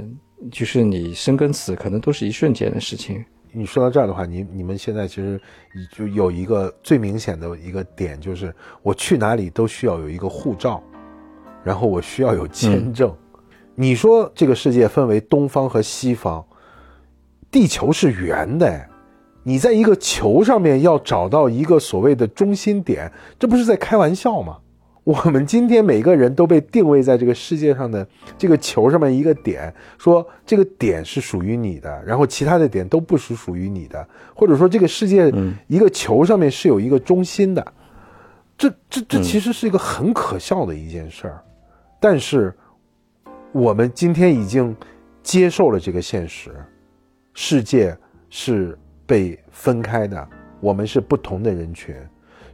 [0.53, 3.23] 就是你生跟死可能都是一瞬间的事情。
[3.53, 5.41] 你说到这儿的话，你你们现在其实
[5.91, 10.83] 就有一个最明显的一个点，就是我去哪里都需要有一个护照，
[11.64, 13.12] 然后我需要有签证。
[13.79, 16.45] 你说这个世界分为东方和西方，
[17.51, 18.87] 地球是圆的，
[19.43, 24.57] 你在一个球上面要找到一个所谓的中心点，这不是在开玩笑吗？
[25.05, 28.05] 我们今天每个人都被定位在这个世界上的
[28.37, 35.33] 这个球上面一个点，说这个点是属于你的，然后其他的点都不是属于你的，或者说这个世界
[35.68, 37.72] 一个球上面是有一个中心的，
[38.59, 41.45] 这这这其实是一个很可笑的一件事儿，
[42.01, 42.53] 但是
[43.57, 44.76] 我们今天已经
[45.22, 46.50] 接受了这个现实，
[47.32, 47.96] 世界
[48.28, 50.28] 是被分开的，
[50.61, 51.94] 我们是不同的人群，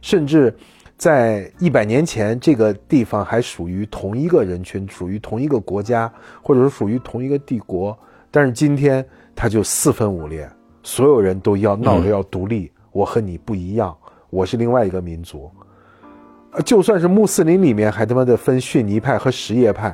[0.01, 0.55] 甚至。
[0.95, 6.09] 在一百年前，这个地方还属于同一个人群，属于同一个国家，
[6.41, 7.97] 或者说属于同一个帝国。
[8.31, 10.49] 但是今天，它就四分五裂，
[10.83, 12.71] 所有人都要闹着要独立。
[12.91, 13.93] 我和你不一样，
[14.29, 15.51] 我是另外一个民族。
[16.63, 19.93] 就算是穆斯林里面，还他妈的分逊尼派和什叶派，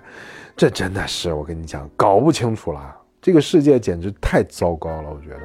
[0.59, 2.93] 这真的是我跟你讲，搞不清楚了。
[3.21, 5.39] 这个世界简直太糟糕了，我觉得。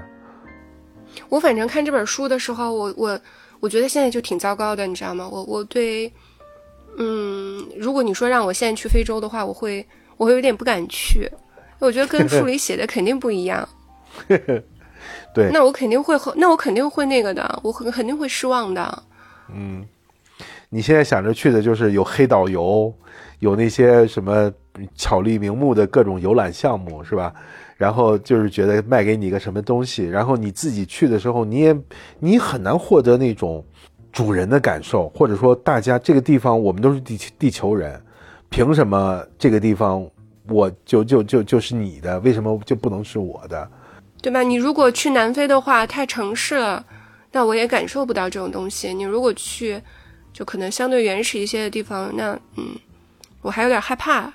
[1.28, 3.20] 我反正看这本书的时候，我我。
[3.60, 5.26] 我觉得现在就挺糟糕的，你知道吗？
[5.26, 6.12] 我我对，
[6.98, 9.86] 嗯，如果你说让我现在去非洲的话，我会
[10.18, 11.30] 我会有点不敢去，
[11.78, 13.66] 我觉得跟书里写的肯定不一样。
[15.32, 19.02] 对，那我肯定会，那我肯定会那个的，我肯肯定会失望的。
[19.48, 19.86] 嗯，
[20.68, 22.92] 你现在想着去的就是有黑导游，
[23.38, 24.52] 有那些什么
[24.94, 27.34] 巧立名目的各种游览项目，是吧？
[27.76, 31.76] 然后就是觉得卖给你一个什么东西，然后你自己去的时候，你也
[32.20, 33.64] 你很难获得那种
[34.12, 38.00] 主人的感受，或者说大家这个地方我们都是地地球人，
[38.48, 40.08] 凭什么这个地方
[40.48, 43.68] 我就就就就是你的，为什么就不能是我的？
[44.22, 44.42] 对吧？
[44.42, 46.82] 你如果去南非的话，太城市了，
[47.32, 48.94] 那我也感受不到这种东西。
[48.94, 49.82] 你如果去，
[50.32, 52.64] 就可能相对原始一些的地方，那嗯，
[53.44, 54.32] 我还有点害怕。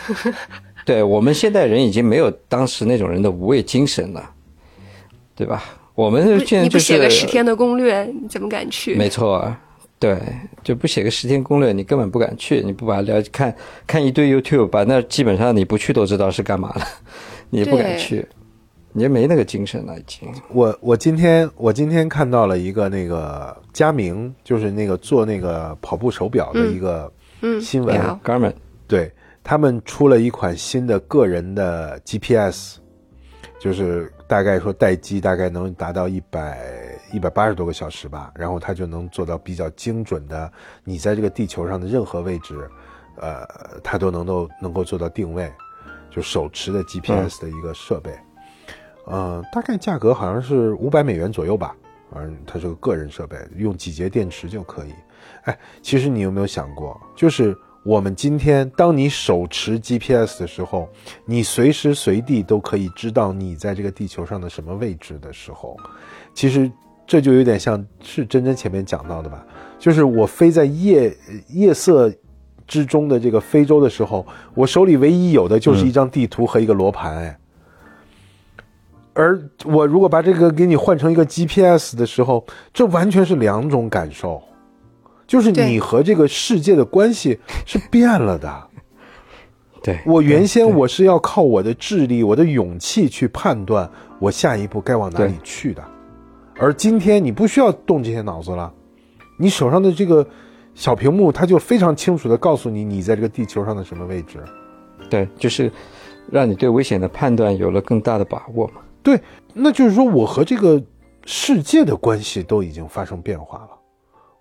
[0.84, 4.30] 对我们现代人已经没有当时那种人的无畏精神了，
[5.34, 5.64] 对吧？
[5.94, 8.94] 我们现在就是写个十天的攻略，你怎么敢去？
[8.94, 9.50] 没错，
[9.98, 10.20] 对，
[10.62, 12.60] 就不写个十天攻略，你根本不敢去。
[12.60, 13.56] 你不把了解看
[13.86, 16.86] 看一堆 YouTube，把那基本上你不去都知道是干嘛的，
[17.48, 18.28] 你也不敢去，
[18.92, 19.98] 你也没那个精神了。
[19.98, 27.10] 已经，我我今天我今天看到了一个那个佳明，就是那个做那个跑步手表的一个
[27.60, 28.54] 新闻，Garmin，
[28.86, 29.12] 对。
[29.48, 32.78] 他们出了一款新的个人的 GPS，
[33.60, 40.50] 就是大概说待机大概能达到一百一百八十多个小时吧，然后它就能做到比较精准的，
[40.82, 42.68] 你在这个地球上的任何位置，
[43.18, 43.46] 呃，
[43.84, 45.48] 它都能够能够做到定位，
[46.10, 48.10] 就手持的 GPS 的一个设备。
[49.06, 51.76] 嗯，大概价格好像是五百美元左右吧。
[52.12, 54.92] 反正，它是个个人设备，用几节电池就可以。
[55.46, 60.88] 哎，其实你有没有想过，就是我们今天当你手持 GPS 的时候，
[61.24, 65.76] 你随时随地都可以知道你在这个地球上的什么位置的时候，
[66.34, 66.70] 其实
[67.06, 69.44] 这就有点像是真真前面讲到的吧？
[69.78, 71.16] 就是我飞在夜
[71.48, 72.12] 夜色
[72.66, 77.38] 之中的这个非洲的时候，我手里唯一有的就是一张地图和一个罗盘，哎。
[79.12, 82.44] 而我如果把这个给你换成一个 GPS 的时候，
[82.74, 84.42] 这完全是两种感受，
[85.26, 88.68] 就是你和这个世界的关系 是变了的。
[89.82, 95.84] 对我原先我是要靠我的智力、我的勇气去判断我下一步该往哪里去的，
[96.56, 98.72] 而今天你不需要动这些脑子了，
[99.38, 100.26] 你手上的这个
[100.74, 104.38] 小屏幕它就非常清楚的告诉你你在这个地球上的什么位置。
[105.08, 105.70] 对，就是
[106.32, 108.80] 让你对危险的判断有了更大的把握嘛。
[109.04, 109.20] 对，
[109.54, 110.82] 那就是说我和这个
[111.26, 113.75] 世界的关系都已经发生变化了。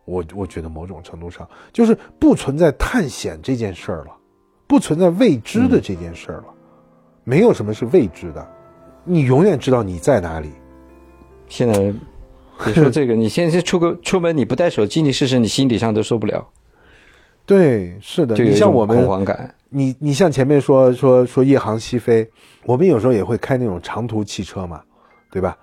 [0.05, 4.15] 我我觉得某种程度上就是不存在探险这件事儿了，
[4.67, 6.45] 不存在未知的这件事儿了，
[7.23, 8.47] 没有什么是未知的，
[9.03, 10.51] 你永远知道你在哪里。
[11.47, 11.93] 现在
[12.63, 16.47] 别说这个，你现在出个出门你不带手机，你试试你心理上都受不了。
[17.45, 19.53] 对，是的，你像我们恐慌感。
[19.69, 22.27] 你你像前面说说说夜航西飞，
[22.65, 24.81] 我们有时候也会开那种长途汽车嘛，
[25.29, 25.57] 对吧？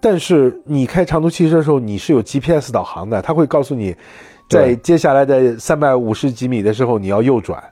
[0.00, 3.94] 但是你开长途汽车的时候，你是有 GPS 导航的，它会告诉你，
[4.48, 7.62] 在接下来的三百五十几米的时候你要右转，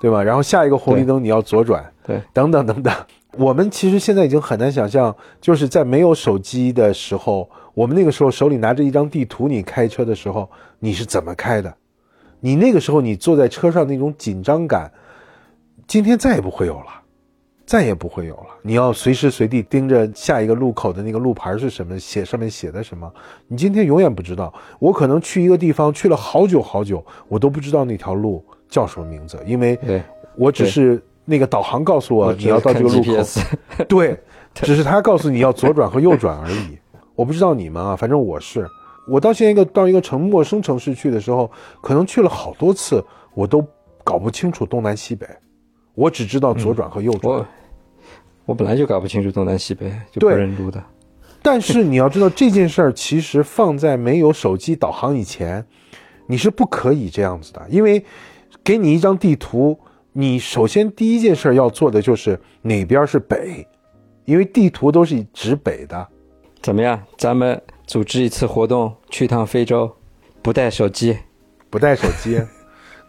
[0.00, 0.22] 对吧？
[0.22, 2.94] 然后下一个红绿灯你要左转，对，等等等等。
[3.36, 10.48] 我们其实现在已经很难想象，就是在没有手机的时候，我们那个时候手里拿着一张地图，你开车的时候
[10.78, 11.74] 你是怎么开的？
[12.38, 14.92] 你那个时候你坐在车上那种紧张感，
[15.88, 16.86] 今天再也不会有了，
[17.66, 18.46] 再也不会有了。
[18.62, 23.12] 你要随时随地盯着下一个路口的那个路牌是什么，写上面写的什么，
[23.48, 24.52] 你今天永远不知道。
[24.78, 29.78] 我可能去一个地方去了好久好久，我都不知道那条路叫什么名字，因为
[30.36, 33.12] 我只是那个导航告诉我你要到这个路口，
[33.88, 34.18] 对，
[34.52, 36.78] 只是他告诉你要左转和右转而已。
[37.14, 38.66] 我不知道你们啊，反正我是。
[39.06, 41.50] 我到现在一个到一个城陌生城市去的时候，
[41.82, 43.04] 可能去了好多次，
[43.34, 43.64] 我都
[44.02, 45.26] 搞不清楚东南西北，
[45.94, 47.38] 我只知道左转和右转。
[47.38, 47.46] 我
[48.46, 50.82] 我本来就搞不清楚东南西北，就不认路的。
[51.42, 55.64] 但是你要知道这件事儿，其实放在没有手机导航以前，
[56.26, 58.04] 你是不可以这样子的，因为
[58.62, 59.78] 给你一张地图，
[60.12, 63.66] 你首先第一件事要做的就是哪边是北，
[64.24, 66.08] 因为地图都是指北的。
[66.62, 67.60] 怎么样，咱们？
[67.86, 69.94] 组织一次活动，去趟非洲，
[70.40, 71.18] 不带手机，
[71.68, 72.40] 不带手机，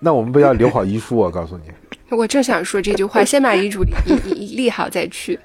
[0.02, 1.16] 那我们不要留好遗书？
[1.16, 1.64] 我告诉你，
[2.10, 5.40] 我正想说这句话， 先把遗嘱立立好再去。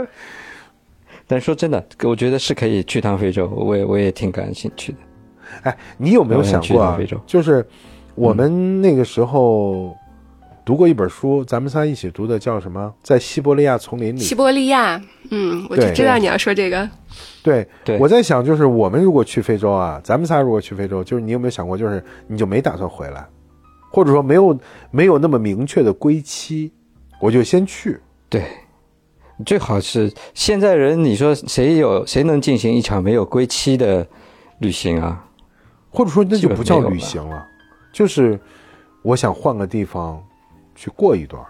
[1.26, 4.98] 但说真的，我觉得是可以去趟非洲，我也我也挺感兴趣的。
[5.62, 6.98] 哎，你有没有想过啊？
[7.26, 7.66] 就是
[8.14, 9.96] 我们那个时候。
[10.66, 12.92] 读过一本书，咱们仨一起读的，叫什么？
[13.00, 14.18] 在西伯利亚丛林里。
[14.18, 15.00] 西伯利亚，
[15.30, 16.90] 嗯，我就知道你要说这个。
[17.40, 23.24] 对对，我在想，就是我们如果去非洲啊，咱们仨如果去非洲，就是你有没有想过，就是你就没打算回来，
[23.90, 24.58] 或者说没有
[24.90, 26.72] 没有那么明确的归期，
[27.20, 28.00] 我就先去。
[28.28, 28.44] 对，
[29.44, 34.06] 最好是现在人，你说谁有谁能进行一场没有归期的
[34.58, 35.24] 旅行啊？
[35.90, 37.46] 或者说那就不叫旅行了，
[37.92, 38.38] 就是
[39.02, 40.22] 我想换个地方。
[40.78, 41.42] 去过一段，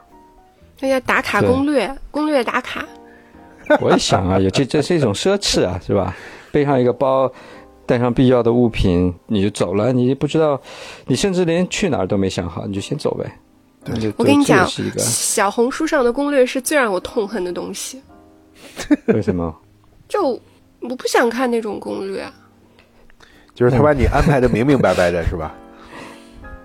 [0.79, 2.87] 那叫打卡攻略，攻略打卡。
[3.83, 6.15] 我也想啊，有这这是一种奢侈啊，是吧？
[6.53, 7.29] 背上一个包，
[7.87, 9.93] 带上必要的物品，你就走了。
[9.93, 10.61] 你不知道，
[11.07, 13.39] 你甚至连去哪儿都没想好，你就先走呗。
[13.85, 14.67] 对，我跟你讲，
[14.99, 18.03] 小红书上的攻略是最让我痛恨的东西。
[19.09, 19.55] 为什么？
[20.09, 20.41] 就
[20.81, 22.27] 我不想看那种攻略。
[23.55, 25.55] 就是他把你安排的明明白白的，是吧？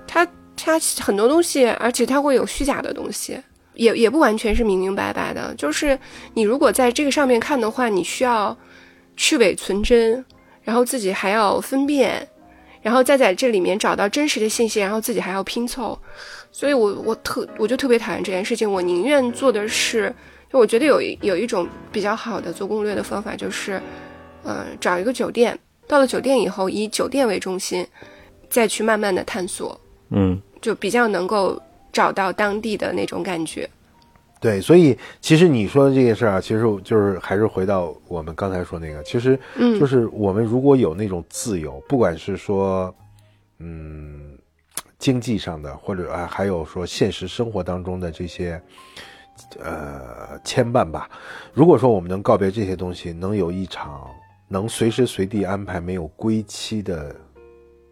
[0.07, 0.28] 他。
[0.63, 3.36] 他很多东西，而且他会有虚假的东西，
[3.74, 5.55] 也也不完全是明明白白的。
[5.55, 5.97] 就是
[6.36, 8.55] 你如果在这个上面看的话，你需要
[9.17, 10.24] 去伪存真，
[10.72, 12.26] 然后自己还要分辨，
[12.82, 15.99] 然后再在这里面找到真实的信息，然后自己还要拼凑。
[16.49, 18.72] 所以我我特我就特别讨厌这件事情。
[18.72, 20.15] 我宁愿做的是，
[20.49, 23.82] 就我觉得有有一种比较好的做攻略的方法，就是，
[24.43, 27.86] 呃，找一个酒店，到了酒店以后，以酒店为中心，
[28.49, 29.78] 再去慢慢的探索。
[30.11, 30.41] 嗯。
[30.61, 31.61] 就比较能够
[31.91, 33.69] 找到当地的那种感觉，
[34.42, 39.39] 对，所以其实你说的这件事啊，其实就是还是回到我们刚才说那个，其实
[39.80, 42.92] 就是我们如果有那种自由，不管是说，
[43.60, 44.36] 嗯，
[44.98, 48.60] 经济上的，或者啊，还有说现实生活当中的这些
[49.64, 51.08] 呃牵绊吧。
[51.54, 54.10] 如果说我们能告别这些东西，能有一场
[54.48, 57.16] 能随时随地安排没有归期的，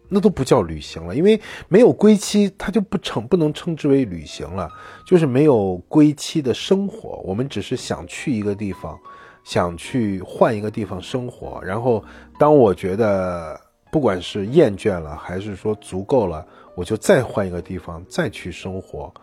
[0.10, 4.70] 那都不叫旅行了，因为没有归期，它就不称不能称之为旅行了，
[5.06, 7.22] 就是没有归期的生活。
[7.24, 9.00] 我们只是想去一个地方，
[9.44, 12.04] 想去换一个地方生活，然后
[12.38, 13.60] 当我觉得
[13.92, 16.46] 不管是厌倦了，还是说足够了，
[16.76, 19.14] 我就再换一个地方再去生活。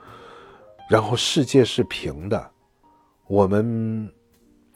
[0.89, 2.51] 然后世界是平的，
[3.26, 4.09] 我们，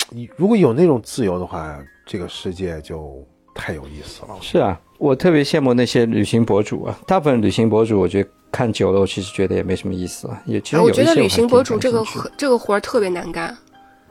[0.08, 3.24] 你如果有那种自由的话，这个世界就
[3.60, 4.34] 太有意思了。
[4.40, 6.98] 是啊，我特别羡慕那些旅行博主啊。
[7.06, 10.42] 大部分旅行博主，我觉得看久了，我其实觉得也没什么意思了。
[10.46, 13.56] 也其实有我觉得旅行博主这这个这个活儿特别难干，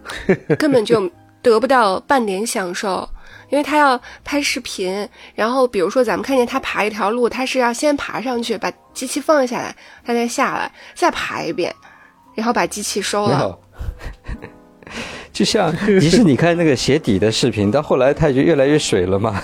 [0.59, 1.09] 根本就
[1.41, 3.07] 得不到半点享受，
[3.49, 9.75] 因为他要拍视频，然后比如说咱们看见他爬一条路，他是要先爬上去，把机器放下来，
[10.05, 11.73] 他再下来，再爬一遍，
[12.35, 13.57] 然后把机器收了。
[15.31, 19.41] 就像 即使你看那个鞋底的视频，到后来它就越来越水了嘛。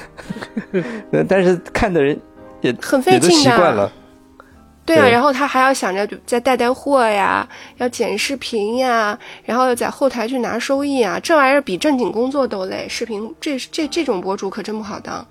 [1.12, 2.20] 呃 但是看的人
[2.62, 3.92] 也很费劲的习惯了。
[4.86, 12.86] 对啊，对然后他还要想着再带带货呀，要剪视频呀，然后在后台去拿收益啊，这玩意儿比正经工作都累。
[12.88, 15.26] 视频这这这种博主可真不好当。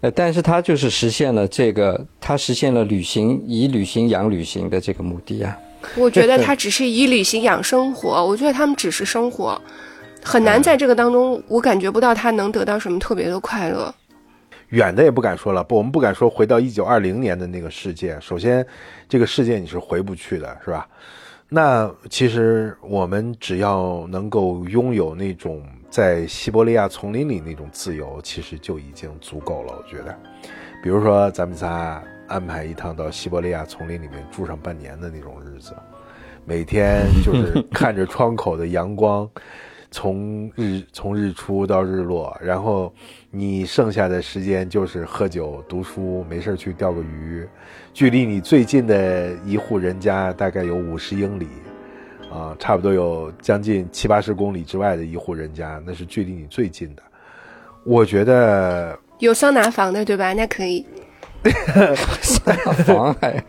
[0.00, 5.56] 呃，但是他就是实现了这个，他实现了旅行以旅行养旅行的这个目的啊。
[5.96, 9.60] 我觉得他 只是以旅行养生活，我觉得他们只是生活，
[10.22, 13.94] 很难在这个当中，我感觉不到他能得到什么特别的快乐。
[14.70, 18.18] 远的也不敢说了，不，我们不敢说回到一九二零年的那个世界。
[18.20, 18.66] 首先，
[19.08, 20.88] 这个世界你是回不去的，是吧？
[21.48, 29.72] 那其实我们只要能够拥有那种在西伯利亚丛林里那种自由，其实就已经足够了。
[29.76, 30.18] 我觉得，
[30.82, 32.02] 比如说咱们仨
[32.34, 35.72] 安排一趟到西伯利亚丛林里面住上半年的那种日子，
[36.44, 39.30] 每天就是看着窗口的阳光。
[39.88, 42.92] 从日从日出到日落，然后
[43.30, 47.46] 你剩下的时间就是喝酒、读书，没事去钓个鱼。
[47.92, 51.46] 距离你最近的一户人家大概有五十英里，
[52.32, 57.02] 啊，差不多有将近七八十公里之外的一户人家，那是距离你最近的。
[57.84, 60.32] 我觉得有桑拿房的，对吧？
[60.32, 60.84] 那可以。
[62.84, 63.44] 妨碍。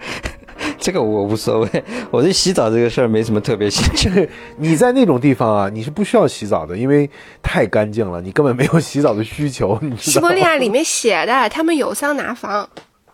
[0.78, 4.30] 这个我无所谓，我对洗澡这个事儿没什么特别兴趣。
[4.58, 7.10] 你在那种地方啊，你是不需要洗澡的，因为
[7.42, 9.80] 太干净了，你根本没有洗澡的需求。
[9.98, 12.70] 西伯利亚里面写的，他们有桑拿房。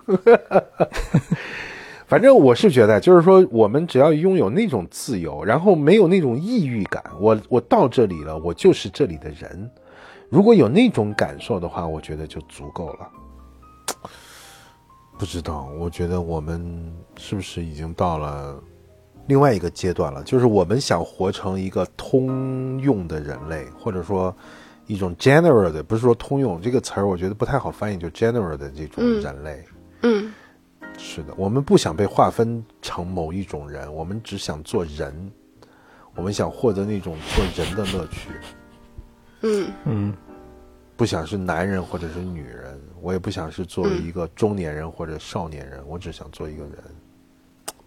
[2.08, 9.70] 反正我是觉得，就是说，我们只要拥有那种自由，然后没有那种抑郁感，我我到这里了，我就是这里的人。
[10.30, 13.08] 如果有那种感受的话，我觉得就足够了。
[15.22, 16.60] 不知道，我觉得我们
[17.16, 18.60] 是不是已经到了
[19.28, 20.24] 另外一个阶段了？
[20.24, 24.36] 就是我们想活成一个通用的人类，或者说
[24.88, 29.64] 一种 general 的，不是说通用这个词儿，我觉得不太好翻译，就 general 的这种嗯人类。
[30.02, 30.34] 嗯，
[30.98, 35.32] 是的，我们不想被划分成某一种人，我们只想做人，
[36.16, 38.30] 我们想获得那种做人的乐趣，
[39.42, 40.14] 嗯，嗯，
[40.98, 46.74] 不想是男人或者是女人，我也不想是作为一个中年人或者少年人，我只想做一个人。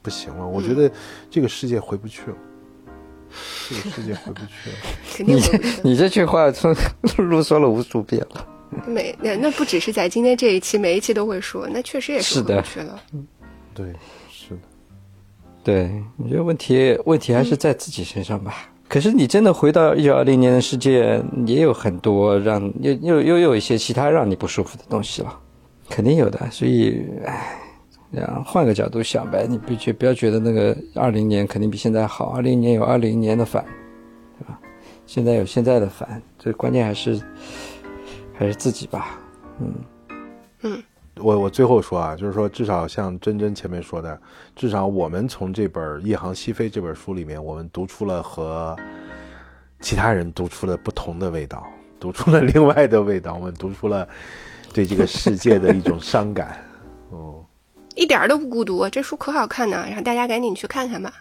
[0.02, 0.90] 不行了，我觉得
[1.30, 2.36] 这个世界回不去了，
[3.70, 4.76] 这个世界回不去了。
[5.16, 5.80] 肯定你回不去。
[5.82, 6.76] 你这句话从
[7.16, 8.46] 露说了无数遍了。
[8.86, 13.02] 每那那不只是在今天这一期，每一期都会说，那确实也是的回不去了。
[13.72, 13.94] 对，
[14.30, 14.60] 是的，
[15.62, 18.68] 对，我觉得问题问题还是在自己身上吧。
[18.94, 25.36] 可是你真的回到一九二零年的世界，也有很多让又又又有一些其他让你不舒服的东西了，
[25.90, 26.48] 肯定有的。
[26.52, 27.58] 所以，唉，
[28.12, 33.64] 这样换个角度想呗，你不觉不要觉得那个二零年肯定比现在好，二零年有二零年的烦，
[34.38, 34.60] 对吧？
[35.06, 37.20] 现在有现在的烦，最关键还是
[38.32, 39.18] 还是自己吧。
[39.60, 39.74] 嗯
[40.62, 40.82] 嗯
[41.16, 44.20] 我我最后说啊，就是说，至少像真真前面说的，
[44.56, 48.76] 至少我们从这本《夜航西飞》这本书里面，我们读出了和
[49.80, 51.66] 其他人读出了不同的味道，
[52.00, 54.08] 读出了另外的味道，我们读出了
[54.72, 56.58] 对这个世界的一种伤感。
[57.10, 57.44] 哦，
[57.94, 61.12] 一点儿都不孤独，这书可好看呢，让大家赶紧去看看吧。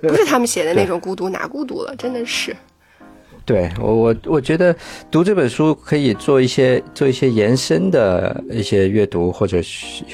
[0.00, 1.94] 不是他们写的那种孤独，哪孤独了？
[1.96, 2.56] 真的是。
[3.44, 4.74] 对我我我觉得
[5.10, 9.58] 读这本书可以做一些做一些延伸的一些阅读或者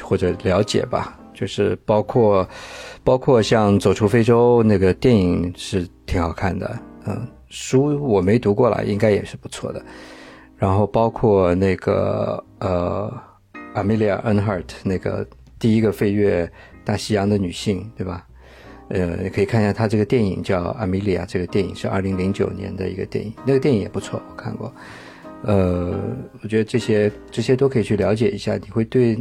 [0.03, 2.49] 或者了解吧，就是包括
[3.05, 9.81] 包括像《走出非洲》那个电影是挺好看的，嗯，书我没读过了，应该也是不错的。
[10.57, 13.11] 然后包括那个呃
[13.75, 15.27] ，Amelia Earhart 那个
[15.59, 16.51] 第一个飞越
[16.85, 18.27] 大西洋的女性，对吧？
[18.91, 24.73] 呃，也可以看一下他这个电影叫《阿米莉亚》，这个电影是二零零九年的一个电影，那个电影也不错，我看过。
[25.43, 25.99] 呃，
[26.43, 29.17] 我觉得这些这些都可以去了解一下，你会对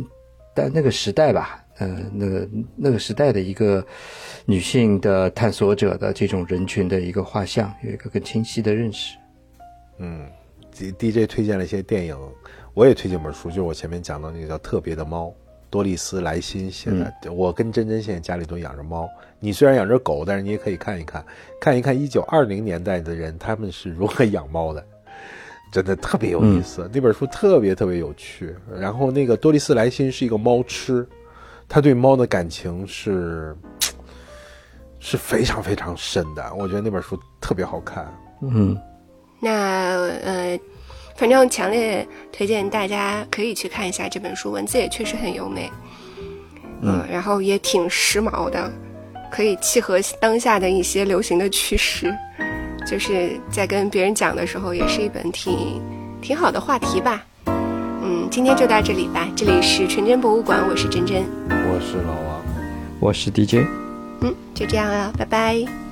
[0.54, 3.86] 但那个时代吧，呃，那个那个时代的一个
[4.46, 9.18] 女性的探索者的这种人群的一个画像，有一个更清晰的认识。
[10.00, 10.26] 嗯
[10.76, 12.18] ，D D J 推荐了一些电影，
[12.74, 15.28] 我也推荐本书，就是我前面讲的那个叫《特别的猫》。
[15.70, 16.90] 多丽丝莱辛写
[17.22, 19.08] 的，我跟珍珍现在家里都养着猫。
[19.40, 21.24] 你虽然养着狗，但是你也可以看一看，
[21.62, 24.84] 看一看一九二零年代的人他们是如何养猫的，
[25.72, 26.90] 真的特别有意思。
[26.94, 28.56] 那本书特别特别有趣。
[28.80, 31.08] 然后那个多丽丝莱辛是一个猫痴，
[31.68, 33.56] 他对猫的感情是
[35.00, 36.54] 是非常非常深的。
[36.56, 38.12] 我觉得那本书特别好看。
[38.42, 38.76] 嗯，
[39.40, 40.60] 那呃。
[41.20, 45.70] 反正强烈推荐大家可以去看一下这本书，文字也确实很优美，
[46.82, 48.72] 嗯，然后也挺时髦的，
[49.30, 52.16] 可以契合当下的一些流行的趋势，
[52.88, 55.82] 就是在跟别人讲的时候，也是一本挺
[56.22, 57.22] 挺好的话题吧。
[57.48, 62.42] 嗯，今天就到这里吧，这里是纯真博物馆，我是真真，我是老王，
[63.02, 63.68] 我是 DJ，
[64.22, 65.89] 嗯，就这样了，拜拜。